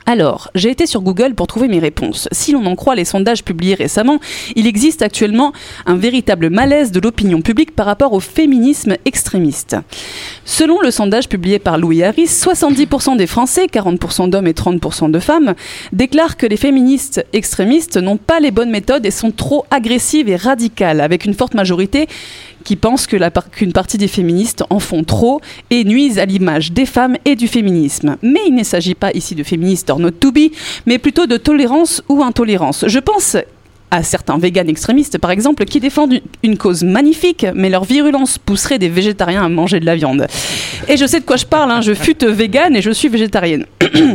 Alors, 0.05 0.49
j'ai 0.53 0.69
été 0.69 0.85
sur 0.85 1.01
Google 1.01 1.33
pour 1.33 1.47
trouver 1.47 1.67
mes 1.67 1.79
réponses. 1.79 2.27
Si 2.31 2.51
l'on 2.51 2.65
en 2.65 2.75
croit 2.75 2.95
les 2.95 3.05
sondages 3.05 3.43
publiés 3.43 3.75
récemment, 3.75 4.19
il 4.55 4.67
existe 4.67 5.01
actuellement 5.01 5.53
un 5.85 5.95
véritable 5.95 6.49
malaise 6.49 6.91
de 6.91 6.99
l'opinion 6.99 7.41
publique 7.41 7.73
par 7.73 7.85
rapport 7.85 8.11
au 8.13 8.19
féminisme 8.19 8.95
extrémiste. 9.05 9.77
Selon 10.45 10.81
le 10.81 10.91
sondage 10.91 11.29
publié 11.29 11.57
par 11.57 11.77
Louis 11.77 12.03
Harris, 12.03 12.25
70% 12.25 13.15
des 13.15 13.27
Français, 13.27 13.67
40% 13.67 14.29
d'hommes 14.29 14.47
et 14.47 14.53
30% 14.53 15.09
de 15.09 15.19
femmes, 15.19 15.53
déclarent 15.93 16.35
que 16.35 16.47
les 16.47 16.57
féministes 16.57 17.25
extrémistes 17.31 17.97
n'ont 17.97 18.17
pas 18.17 18.41
les 18.41 18.51
bonnes 18.51 18.71
méthodes 18.71 19.05
et 19.05 19.11
sont 19.11 19.31
trop 19.31 19.65
agressives 19.71 20.27
et 20.27 20.35
radicales, 20.35 20.99
avec 20.99 21.23
une 21.23 21.33
forte 21.33 21.53
majorité 21.53 22.07
qui 22.63 22.75
pense 22.75 23.07
qu'une 23.07 23.73
partie 23.73 23.97
des 23.97 24.07
féministes 24.07 24.63
en 24.69 24.79
font 24.79 25.03
trop 25.03 25.41
et 25.69 25.83
nuisent 25.83 26.19
à 26.19 26.25
l'image 26.25 26.71
des 26.71 26.85
femmes 26.85 27.17
et 27.25 27.35
du 27.35 27.47
féminisme. 27.47 28.17
Mais 28.21 28.39
il 28.47 28.55
ne 28.55 28.63
s'agit 28.63 28.95
pas 28.95 29.11
ici 29.13 29.35
de 29.35 29.43
féministes 29.43 29.89
or 29.93 29.99
not 29.99 30.11
to 30.11 30.31
be, 30.31 30.51
mais 30.85 30.97
plutôt 30.97 31.25
de 31.25 31.37
tolérance 31.37 32.01
ou 32.09 32.21
intolérance. 32.23 32.85
Je 32.87 32.99
pense 32.99 33.37
à 33.91 34.01
certains 34.01 34.39
véganes 34.39 34.69
extrémistes, 34.69 35.19
par 35.19 35.29
exemple, 35.29 35.65
qui 35.65 35.79
défendent 35.79 36.15
une- 36.41 36.57
cause 36.57 36.81
magnifique, 36.83 37.45
mais 37.53 37.69
leur 37.69 37.83
virulence 37.83 38.39
pousserait 38.39 38.79
des 38.79 38.89
végétariens 38.89 39.43
à 39.45 39.49
manger 39.49 39.79
de 39.79 39.85
la 39.85 39.95
viande. 39.95 40.25
Et 40.89 40.97
je 40.97 41.05
sais 41.05 41.19
de 41.19 41.25
quoi 41.25 41.35
je 41.35 41.45
parle, 41.45 41.69
hein, 41.69 41.81
je 41.81 41.93
fût 41.93 42.15
végane 42.25 42.75
et 42.75 42.81
je 42.81 42.89
suis 42.89 43.07
végétarienne. 43.07 43.67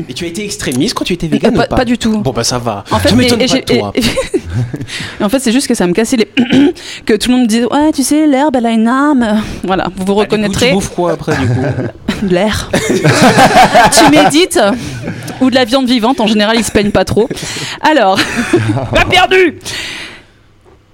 Et 0.08 0.14
tu 0.16 0.24
as 0.24 0.28
été 0.28 0.44
extrémiste 0.44 0.94
quand 0.94 1.04
tu 1.04 1.12
étais 1.12 1.28
vegan 1.28 1.54
pas, 1.54 1.64
ou 1.64 1.68
pas 1.68 1.76
pas 1.76 1.84
du 1.84 1.96
tout. 1.96 2.18
Bon 2.18 2.32
bah 2.32 2.42
ça 2.42 2.58
va. 2.58 2.82
En 2.90 2.98
fait, 2.98 3.10
tu 3.10 3.14
m'étonnes 3.14 3.40
et- 3.40 3.44
et 3.44 3.46
pas 3.46 3.54
de 3.54 3.64
j'ai- 3.68 3.78
toi. 3.78 3.92
et- 3.94 4.00
et- 4.00 5.24
en 5.24 5.28
fait, 5.28 5.38
c'est 5.38 5.52
juste 5.52 5.68
que 5.68 5.74
ça 5.76 5.86
me 5.86 5.92
cassait 5.92 6.16
les. 6.16 6.26
que 7.06 7.14
tout 7.14 7.28
le 7.30 7.36
monde 7.36 7.42
me 7.44 7.48
disait 7.48 7.64
Ouais, 7.72 7.92
tu 7.94 8.02
sais, 8.02 8.26
l'herbe, 8.26 8.56
elle 8.56 8.66
a 8.66 8.70
une 8.72 8.88
âme. 8.88 9.42
Voilà, 9.62 9.84
vous 9.94 9.98
vous 9.98 10.00
Ah, 10.02 10.04
du 10.06 10.06
coup, 10.06 10.14
reconnaîtrez. 10.16 10.68
tu 10.70 10.72
bouffes 10.74 10.90
quoi 10.92 11.12
après 11.12 11.36
du 11.36 11.46
coup? 11.46 11.62
De 12.26 12.34
l'air. 12.34 12.68
tu 13.92 14.10
médites 14.10 14.58
ou 15.40 15.50
de 15.50 15.54
la 15.54 15.64
viande 15.64 15.86
vivante. 15.86 16.20
En 16.20 16.26
général, 16.26 16.56
ils 16.58 16.64
se 16.64 16.72
peignent 16.72 16.90
pas 16.92 17.04
trop. 17.04 17.28
Alors, 17.80 18.18
pas 18.94 19.04
perdu. 19.04 19.58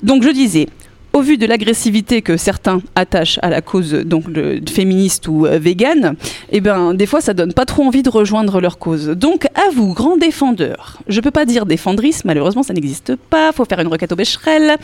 Donc, 0.02 0.22
je 0.22 0.30
disais. 0.30 0.68
au 1.14 1.20
vu 1.22 1.38
de 1.38 1.46
l'agressivité 1.46 2.22
que 2.22 2.36
certains 2.36 2.80
attachent 2.96 3.38
à 3.40 3.48
la 3.48 3.60
cause 3.62 3.92
donc 3.92 4.24
le- 4.26 4.60
féministe 4.68 5.28
ou 5.28 5.46
euh, 5.46 5.58
végane, 5.60 6.16
eh 6.50 6.60
ben 6.60 6.92
des 6.92 7.06
fois 7.06 7.20
ça 7.20 7.32
donne 7.34 7.52
pas 7.52 7.64
trop 7.66 7.84
envie 7.84 8.02
de 8.02 8.10
rejoindre 8.10 8.60
leur 8.60 8.78
cause. 8.78 9.06
Donc 9.10 9.46
à 9.54 9.70
vous, 9.72 9.94
grands 9.94 10.16
défendeurs. 10.16 10.98
Je 11.06 11.20
peux 11.20 11.30
pas 11.30 11.44
dire 11.46 11.66
défendrice, 11.66 12.24
malheureusement 12.24 12.64
ça 12.64 12.74
n'existe 12.74 13.14
pas. 13.30 13.52
Faut 13.52 13.64
faire 13.64 13.78
une 13.78 13.86
requête 13.86 14.10
au 14.10 14.16
Becherel. 14.16 14.74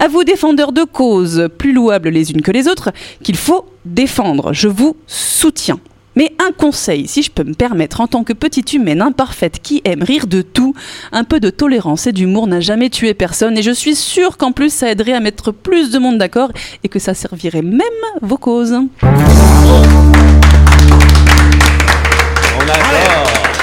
À 0.00 0.08
vous, 0.08 0.24
défendeurs 0.24 0.72
de 0.72 0.84
causes 0.84 1.48
plus 1.58 1.74
louables 1.74 2.08
les 2.08 2.30
unes 2.30 2.40
que 2.40 2.50
les 2.50 2.66
autres, 2.66 2.90
qu'il 3.22 3.36
faut 3.36 3.66
défendre. 3.84 4.54
Je 4.54 4.68
vous 4.68 4.96
soutiens. 5.06 5.78
Mais 6.16 6.32
un 6.38 6.52
conseil, 6.52 7.08
si 7.08 7.22
je 7.22 7.30
peux 7.30 7.44
me 7.44 7.54
permettre, 7.54 8.00
en 8.00 8.06
tant 8.06 8.24
que 8.24 8.32
petite 8.32 8.72
humaine 8.72 9.02
imparfaite 9.02 9.60
qui 9.62 9.82
aime 9.84 10.02
rire 10.02 10.26
de 10.26 10.42
tout, 10.42 10.74
un 11.12 11.24
peu 11.24 11.40
de 11.40 11.50
tolérance 11.50 12.06
et 12.06 12.12
d'humour 12.12 12.46
n'a 12.46 12.60
jamais 12.60 12.90
tué 12.90 13.14
personne. 13.14 13.58
Et 13.58 13.62
je 13.62 13.72
suis 13.72 13.94
sûre 13.94 14.36
qu'en 14.36 14.52
plus, 14.52 14.72
ça 14.72 14.90
aiderait 14.90 15.14
à 15.14 15.20
mettre 15.20 15.50
plus 15.50 15.90
de 15.90 15.98
monde 15.98 16.18
d'accord 16.18 16.50
et 16.84 16.88
que 16.88 16.98
ça 16.98 17.14
servirait 17.14 17.62
même 17.62 17.80
vos 18.22 18.38
causes. 18.38 18.76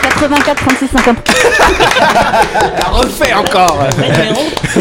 84 0.04 0.64
36 0.66 0.88
53. 0.88 1.36
Refait 2.92 3.34
encore. 3.34 3.80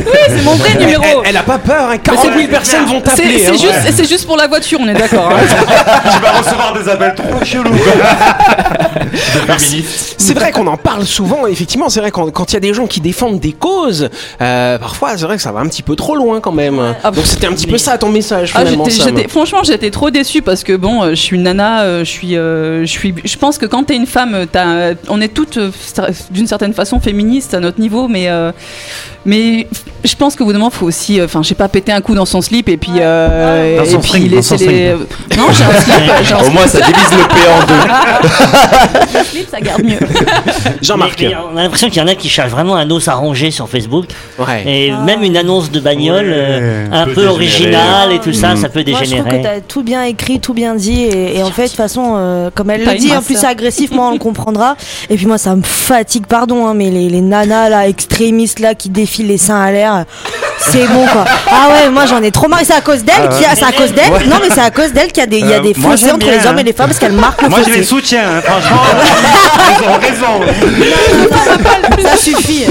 Oui, 0.07 0.19
c'est 0.29 0.43
mon 0.45 0.55
vrai 0.55 0.75
numéro. 0.79 1.03
Elle, 1.05 1.31
elle 1.31 1.37
a 1.37 1.43
pas 1.43 1.59
peur, 1.59 1.89
hein. 1.91 1.99
40 1.99 2.27
000 2.37 2.49
personnes 2.49 2.85
vont 2.87 3.03
C'est 3.05 3.17
t'appeler. 3.23 3.39
c'est 3.39 3.51
hein. 3.51 3.53
juste, 3.53 3.97
c'est 3.97 4.09
juste 4.09 4.27
pour 4.27 4.37
la 4.37 4.47
voiture, 4.47 4.79
on 4.83 4.89
est 4.89 4.95
d'accord. 4.95 5.31
hein. 5.33 5.41
Tu 6.15 6.21
vas 6.21 6.33
recevoir 6.33 6.73
des 6.75 6.89
appels 6.89 7.15
trop 7.15 7.45
chelous. 7.45 7.73
Féministes. 9.11 10.15
C'est 10.19 10.35
vrai 10.35 10.53
qu'on 10.53 10.67
en 10.67 10.77
parle 10.77 11.05
souvent, 11.05 11.47
effectivement, 11.47 11.89
c'est 11.89 12.01
vrai 12.01 12.11
quand 12.11 12.31
quand 12.31 12.51
il 12.53 12.55
y 12.55 12.57
a 12.57 12.61
des 12.61 12.75
gens 12.75 12.87
qui 12.87 13.01
défendent 13.01 13.41
des 13.41 13.53
causes, 13.53 14.09
euh, 14.41 14.79
parfois 14.79 15.17
c'est 15.17 15.25
vrai 15.25 15.37
que 15.37 15.43
ça 15.43 15.53
va 15.53 15.61
un 15.61 15.67
petit 15.67 15.83
peu 15.83 15.97
trop 15.97 16.15
loin 16.17 16.41
quand 16.41 16.53
même. 16.53 16.81
Ah, 17.03 17.11
Donc 17.11 17.27
c'était 17.27 17.47
un 17.47 17.53
petit 17.53 17.67
peu 17.67 17.79
ça 17.79 17.99
ton 17.99 18.09
message 18.09 18.53
Ah, 18.55 18.63
franchement, 19.29 19.63
j'étais 19.65 19.91
trop 19.91 20.11
déçue 20.11 20.43
parce 20.43 20.63
que 20.65 20.77
bon, 20.77 21.03
euh, 21.03 21.11
je 21.11 21.15
suis 21.17 21.37
une 21.37 21.43
nana, 21.45 21.83
euh, 21.83 22.01
je 22.01 22.11
suis, 22.11 22.37
euh, 22.37 22.83
je 22.83 22.91
suis, 22.91 23.15
je 23.25 23.37
pense 23.37 23.59
que 23.59 23.67
quand 23.67 23.85
t'es 23.85 23.97
une 23.97 24.07
femme, 24.07 24.47
on 25.09 25.21
est 25.21 25.29
toutes 25.35 25.59
d'une 26.31 26.47
certaine 26.47 26.75
façon 26.75 27.01
féministes 27.01 27.55
à 27.55 27.61
notre 27.61 27.81
niveau, 27.81 28.09
mais 28.09 28.29
euh, 28.29 28.53
mais 29.27 29.67
je 30.03 30.15
pense 30.17 30.35
qu'au 30.35 30.45
bout 30.45 30.53
d'un 30.53 30.59
moment, 30.59 30.71
faut 30.71 30.87
aussi, 30.87 31.21
euh, 31.21 31.27
enfin, 31.27 31.43
je 31.43 31.49
sais 31.49 31.55
pas, 31.55 31.69
péter 31.69 31.93
un 31.93 32.01
coup 32.01 32.15
dans 32.15 32.25
son 32.25 32.41
slip 32.41 32.69
et 32.71 32.77
puis 32.79 32.93
euh, 33.01 33.77
Dans 33.79 33.85
et 33.85 33.91
son 33.91 33.99
puis 33.99 34.09
string, 34.09 34.29
dans 34.31 34.37
laisser 34.37 34.59
son 34.59 34.65
les. 34.67 34.95
Non, 35.37 35.45
j'ai 35.53 35.65
un 35.65 35.81
slip. 35.81 36.37
Au 36.47 36.51
moins, 36.51 36.67
ça 36.67 36.79
divise 36.81 37.11
le 37.13 37.29
P 37.29 37.35
en 37.49 37.67
deux. 37.67 39.09
slip, 39.11 39.25
slip, 39.27 39.51
ça 39.51 39.61
garde 39.61 39.83
mieux. 39.83 39.99
Jean-Marc. 40.83 41.25
On 41.53 41.57
a 41.57 41.63
l'impression 41.63 41.89
qu'il 41.89 41.99
y 42.01 42.05
en 42.05 42.09
a 42.09 42.15
qui 42.15 42.29
cherchent 42.29 42.51
vraiment 42.51 42.77
un 42.77 42.91
os 42.91 43.09
à 43.09 43.15
ronger 43.15 43.51
sur 43.51 43.69
Facebook. 43.69 44.07
Ouais. 44.39 44.63
Et 44.67 44.93
même 45.05 45.23
une 45.23 45.37
annonce 45.37 45.71
de 45.71 45.81
bagnole 45.81 46.27
Ouais, 46.27 46.35
euh, 46.35 46.87
un 46.91 47.05
peu 47.05 47.11
dégénérer. 47.27 47.29
originale 47.35 48.13
et 48.13 48.21
tout 48.21 48.33
ça, 48.33 48.57
ça 48.57 48.69
peut 48.69 48.83
Moi, 48.87 49.01
je 49.05 49.11
trouve 49.11 49.25
que 49.25 49.31
dégénérer. 49.31 49.43
t'as 49.43 49.61
tout 49.61 49.83
bien 49.83 50.03
écrit, 50.05 50.41
tout 50.41 50.55
bien 50.55 50.75
dit, 50.75 51.03
et, 51.03 51.39
et 51.39 51.43
en 51.43 51.51
fait, 51.51 51.65
de 51.65 51.69
toute 51.69 51.77
façon, 51.77 52.15
euh, 52.17 52.51
comme 52.55 52.71
elle 52.71 52.85
le 52.85 52.95
dit, 52.95 53.15
en 53.15 53.21
plus 53.23 53.37
c'est 53.39 53.47
agressif, 53.47 53.91
moi 53.91 54.09
on 54.09 54.13
le 54.13 54.19
comprendra. 54.19 54.77
Et 55.11 55.17
puis 55.17 55.27
moi, 55.27 55.37
ça 55.39 55.55
me 55.55 55.63
fatigue, 55.63 56.27
pardon, 56.27 56.67
hein, 56.67 56.75
mais 56.75 56.91
les, 56.91 57.09
les 57.11 57.21
nanas 57.21 57.69
là, 57.69 57.87
extrémistes 57.87 58.61
là, 58.61 58.75
qui 58.75 58.89
défilent 58.89 59.10
les 59.19 59.39
seins 59.39 59.61
à 59.61 59.73
l'air, 59.73 60.05
c'est 60.61 60.87
bon 60.87 61.07
quoi. 61.07 61.25
Ah 61.51 61.69
ouais, 61.73 61.91
moi 61.91 62.07
j'en 62.07 62.23
ai 62.23 62.31
trop 62.31 62.49
marre. 62.49 62.61
Et 62.61 62.65
C'est 62.65 62.75
à 62.75 62.81
cause 62.81 63.03
d'elle, 63.05 63.29
qu'il 63.31 63.43
y 63.43 63.47
a- 63.47 63.55
c'est 63.57 63.65
à 63.65 63.73
cause 63.73 63.93
d'elle? 63.93 64.29
Non, 64.29 64.37
mais 64.43 64.49
c'est 64.55 64.61
à 64.61 64.71
cause 64.71 64.93
d'elle 64.93 65.09
qu'il 65.09 65.19
y 65.19 65.23
a 65.23 65.27
des, 65.27 65.39
il 65.39 65.47
y 65.47 65.53
a 65.55 65.57
Euh, 65.57 65.61
des 65.61 65.75
fossés 65.75 66.11
entre 66.11 66.19
bien, 66.19 66.33
les 66.39 66.47
hommes 66.47 66.57
hein. 66.57 66.61
et 66.61 66.65
les 66.65 66.73
femmes 66.73 66.89
parce 66.89 66.99
qu'elle 66.99 67.13
marque 67.13 67.43
le 67.43 67.49
Moi, 67.49 67.61
je 67.67 67.73
les 67.75 67.83
soutiens, 67.83 68.23
hein, 68.37 68.41
franchement. 68.43 68.83
Ils 69.83 69.89
ont 69.89 69.99
raison. 69.99 70.41
Ça 72.09 72.17
suffit. 72.17 72.65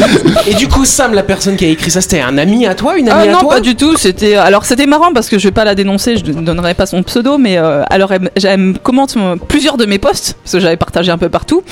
Et 0.47 0.54
du 0.54 0.67
coup 0.67 0.86
Sam, 0.86 1.13
la 1.13 1.23
personne 1.23 1.56
qui 1.56 1.65
a 1.65 1.69
écrit 1.69 1.91
ça, 1.91 2.02
c'était 2.02 2.21
un 2.21 2.38
ami 2.38 2.65
à 2.67 2.75
toi, 2.75 2.97
une 2.97 3.10
Ah 3.10 3.17
amie 3.19 3.30
à 3.30 3.34
non, 3.34 3.39
toi 3.39 3.49
pas 3.56 3.60
du 3.62 3.75
tout. 3.75 3.95
C'était 3.97 4.36
alors 4.36 4.65
c'était 4.65 4.86
marrant 4.86 5.12
parce 5.13 5.30
que 5.30 5.38
je 5.39 5.47
vais 5.47 5.52
pas 5.52 5.65
la 5.65 5.75
dénoncer, 5.75 6.17
je 6.17 6.25
ne 6.32 6.41
donnerai 6.41 6.73
pas 6.73 6.86
son 6.86 7.04
pseudo, 7.04 7.38
mais 7.38 7.58
euh, 7.58 7.84
alors 7.89 8.12
elle, 8.12 8.21
me- 8.21 8.30
elle 8.43 8.58
me 8.60 8.78
commente 8.78 9.15
plusieurs 9.47 9.78
de 9.78 9.86
mes 9.86 9.99
posts 9.99 10.36
parce 10.43 10.54
que 10.54 10.60
j'avais 10.60 10.78
partagé 10.78 11.12
un 11.12 11.17
peu 11.17 11.30
partout. 11.30 11.63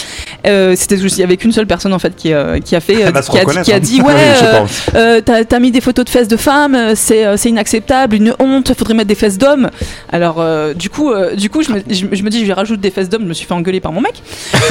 Euh, 0.45 0.75
c'était 0.77 0.97
juste 0.97 1.17
il 1.17 1.21
y 1.21 1.23
avait 1.23 1.37
qu'une 1.37 1.51
seule 1.51 1.67
personne 1.67 1.93
en 1.93 1.99
fait 1.99 2.15
qui, 2.15 2.33
euh, 2.33 2.59
qui 2.59 2.75
a 2.75 2.79
fait, 2.79 3.05
euh, 3.05 3.11
qui, 3.11 3.37
a, 3.37 3.45
qui 3.63 3.73
a 3.73 3.75
hein. 3.75 3.79
dit 3.79 4.01
ouais, 4.01 4.13
euh, 4.95 5.21
euh, 5.27 5.43
t'as 5.47 5.59
mis 5.59 5.71
des 5.71 5.81
photos 5.81 6.05
de 6.07 6.11
fesses 6.11 6.27
de 6.27 6.37
femmes, 6.37 6.73
euh, 6.73 6.93
c'est 6.95 7.25
euh, 7.25 7.35
c'est 7.37 7.49
inacceptable, 7.49 8.15
une 8.15 8.33
honte, 8.39 8.73
faudrait 8.77 8.93
mettre 8.93 9.09
des 9.09 9.15
fesses 9.15 9.37
d'hommes. 9.37 9.69
Alors 10.11 10.37
euh, 10.39 10.73
du 10.73 10.89
coup 10.89 11.11
euh, 11.11 11.35
du 11.35 11.49
coup 11.49 11.61
je 11.63 11.71
me, 11.71 11.83
je, 11.89 12.05
je 12.11 12.23
me 12.23 12.29
dis 12.29 12.41
je 12.41 12.45
vais 12.45 12.53
rajouter 12.53 12.81
des 12.81 12.91
fesses 12.91 13.09
d'hommes, 13.09 13.23
je 13.23 13.27
me 13.27 13.33
suis 13.33 13.45
fait 13.45 13.53
engueuler 13.53 13.81
par 13.81 13.91
mon 13.91 13.99
mec. 14.01 14.13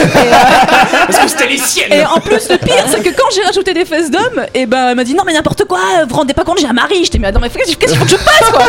Parce 1.06 1.18
que 1.18 1.28
c'était 1.28 1.48
les 1.48 1.58
siennes. 1.58 1.92
Et 1.92 2.04
en 2.04 2.20
plus, 2.20 2.48
le 2.50 2.56
pire, 2.56 2.84
c'est 2.88 3.02
que 3.02 3.10
quand 3.10 3.28
j'ai 3.34 3.42
rajouté 3.42 3.74
des 3.74 3.84
fesses 3.84 4.10
d'homme, 4.10 4.44
et 4.54 4.66
ben 4.66 4.88
elle 4.90 4.96
m'a 4.96 5.04
dit 5.04 5.14
non 5.14 5.24
mais 5.26 5.34
n'importe 5.34 5.64
quoi, 5.64 5.78
vous 6.02 6.08
vous 6.08 6.16
rendez 6.16 6.32
pas 6.34 6.44
compte, 6.44 6.58
j'ai 6.58 6.66
un 6.66 6.72
mari. 6.72 7.04
J'étais 7.04 7.18
mais 7.18 7.28
attends 7.28 7.40
mais 7.40 7.50
qu'est-ce 7.50 7.76
qu'il 7.76 7.98
faut 7.98 8.04
que 8.04 8.10
je 8.10 8.16
fasse 8.16 8.50
quoi? 8.50 8.62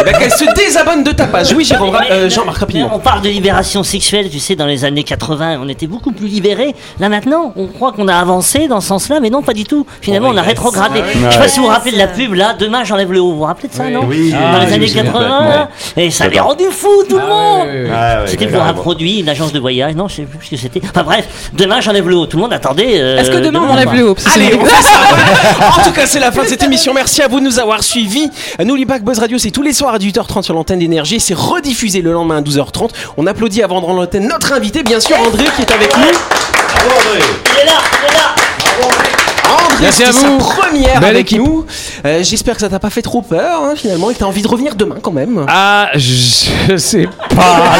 Eh 0.00 0.04
ben, 0.04 0.18
qu'elle 0.18 0.32
se 0.32 0.54
désabonne 0.54 1.04
de 1.04 1.12
ta 1.12 1.26
page. 1.26 1.52
Oui, 1.52 1.64
Jérôme, 1.64 1.96
euh, 2.10 2.30
Jean-Marc 2.30 2.58
rapidement. 2.58 2.90
On 2.94 2.98
parle 2.98 3.20
de 3.20 3.28
libération 3.28 3.82
sexuelle, 3.82 4.30
tu 4.30 4.38
sais, 4.38 4.56
dans 4.56 4.66
les 4.66 4.84
années 4.86 5.04
80, 5.04 5.58
on 5.62 5.68
était 5.68 5.86
beaucoup 5.86 6.12
plus 6.12 6.26
libérés. 6.28 6.74
Là 6.98 7.10
maintenant, 7.10 7.52
on 7.56 7.66
croit 7.66 7.92
qu'on 7.92 8.08
a 8.08 8.16
avancé 8.16 8.68
dans 8.68 8.80
ce 8.80 8.88
sens-là, 8.88 9.20
mais 9.20 9.28
non, 9.28 9.42
pas 9.42 9.52
du 9.52 9.64
tout. 9.64 9.86
Finalement, 10.00 10.30
on 10.30 10.36
a 10.38 10.42
rétrogradé. 10.42 11.02
Je 11.14 11.30
sais 11.30 11.38
pas 11.38 11.48
si 11.48 11.58
vous 11.58 11.66
vous 11.66 11.70
rappelez 11.70 11.89
de 11.92 11.98
la 11.98 12.06
pub 12.06 12.34
là, 12.34 12.54
demain 12.58 12.84
j'enlève 12.84 13.12
le 13.12 13.20
haut. 13.20 13.30
Vous 13.32 13.38
vous 13.38 13.44
rappelez 13.44 13.68
de 13.68 13.74
ça, 13.74 13.88
non 13.88 14.04
Oui, 14.06 14.30
Dans 14.32 14.38
ah, 14.38 14.64
les 14.64 14.72
années 14.72 14.78
me 14.78 14.86
souviens 14.86 15.04
80, 15.04 15.68
et 15.96 16.10
ça 16.10 16.24
avait 16.24 16.40
rendu 16.40 16.64
fou 16.70 16.88
tout 17.08 17.18
le 17.18 17.26
monde. 17.26 17.68
Ah 17.94 18.26
C'était 18.26 18.46
pour 18.46 18.62
un 18.62 18.72
produit, 18.74 19.20
une 19.20 19.28
agence 19.28 19.52
de 19.52 19.58
voyage, 19.60 19.94
non, 19.94 20.08
je 20.08 20.16
sais 20.16 20.22
plus 20.22 20.44
ce 20.44 20.50
que 20.50 20.56
c'était. 20.56 20.80
Enfin 20.84 21.02
bref, 21.02 21.26
demain 21.52 21.80
j'enlève 21.80 22.08
le 22.08 22.16
haut. 22.16 22.26
Tout 22.26 22.36
le 22.36 22.42
monde 22.42 22.52
attendait. 22.52 23.00
euh, 23.00 23.18
Est-ce 23.18 23.30
que 23.30 23.38
demain 23.38 23.60
on 23.66 23.70
enlève 23.72 23.92
le 23.94 24.10
haut 24.10 24.16
Allez, 24.34 24.54
on 24.54 24.64
fait 24.64 24.82
ça. 24.82 24.90
voilà. 25.08 25.72
En 25.78 25.82
tout 25.84 25.92
cas, 25.92 26.06
c'est 26.06 26.20
la 26.20 26.32
fin 26.32 26.42
de 26.44 26.48
cette 26.48 26.62
émission. 26.62 26.92
Merci 26.94 27.22
à 27.22 27.28
vous 27.28 27.40
de 27.40 27.44
nous 27.44 27.58
avoir 27.58 27.82
suivis. 27.82 28.30
N'oubliez 28.62 28.86
pas 28.86 28.98
que 28.98 29.04
Buzz 29.04 29.18
Radio, 29.18 29.38
c'est 29.38 29.50
tous 29.50 29.62
les 29.62 29.72
soirs 29.72 29.94
à 29.94 29.98
18h30 29.98 30.42
sur 30.42 30.54
l'antenne 30.54 30.78
d'énergie. 30.78 31.20
C'est 31.20 31.34
rediffusé 31.36 32.00
le 32.02 32.12
lendemain 32.12 32.38
à 32.38 32.40
12h30. 32.42 32.90
On 33.16 33.26
applaudit 33.26 33.62
avant 33.62 33.80
de 33.80 33.86
rendre 33.86 34.00
l'antenne 34.00 34.26
notre 34.28 34.52
invité, 34.52 34.82
bien 34.82 35.00
sûr, 35.00 35.16
André, 35.20 35.44
qui 35.56 35.62
est 35.62 35.72
avec 35.72 35.96
nous. 35.96 36.02
Est 36.02 37.64
là, 37.66 37.72
il 38.02 38.10
est 38.10 38.14
là. 38.14 38.34
André, 38.82 39.69
Merci 39.80 40.04
à 40.04 40.12
sa 40.12 40.28
vous. 40.28 40.38
première 40.38 41.00
Belle 41.00 41.10
avec 41.16 41.32
équipe. 41.32 41.38
nous. 41.38 41.64
Euh, 42.04 42.22
J'espère 42.22 42.54
que 42.54 42.60
ça 42.60 42.68
t'a 42.68 42.78
pas 42.78 42.90
fait 42.90 43.02
trop 43.02 43.22
peur, 43.22 43.62
hein, 43.64 43.74
finalement, 43.76 44.10
et 44.10 44.14
que 44.14 44.18
t'as 44.18 44.26
envie 44.26 44.42
de 44.42 44.48
revenir 44.48 44.74
demain 44.74 44.96
quand 45.02 45.12
même. 45.12 45.44
Ah, 45.48 45.88
je 45.94 46.76
sais 46.76 47.08
pas. 47.34 47.72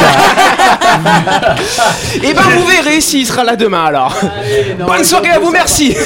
Et 2.23 2.33
ben, 2.33 2.41
vous 2.55 2.65
verrez 2.65 3.01
s'il 3.01 3.25
sera 3.25 3.43
là 3.43 3.55
demain 3.55 3.85
alors. 3.85 4.15
Bonne 4.85 5.03
soirée 5.03 5.29
à 5.29 5.39
vous, 5.39 5.51
merci. 5.51 5.95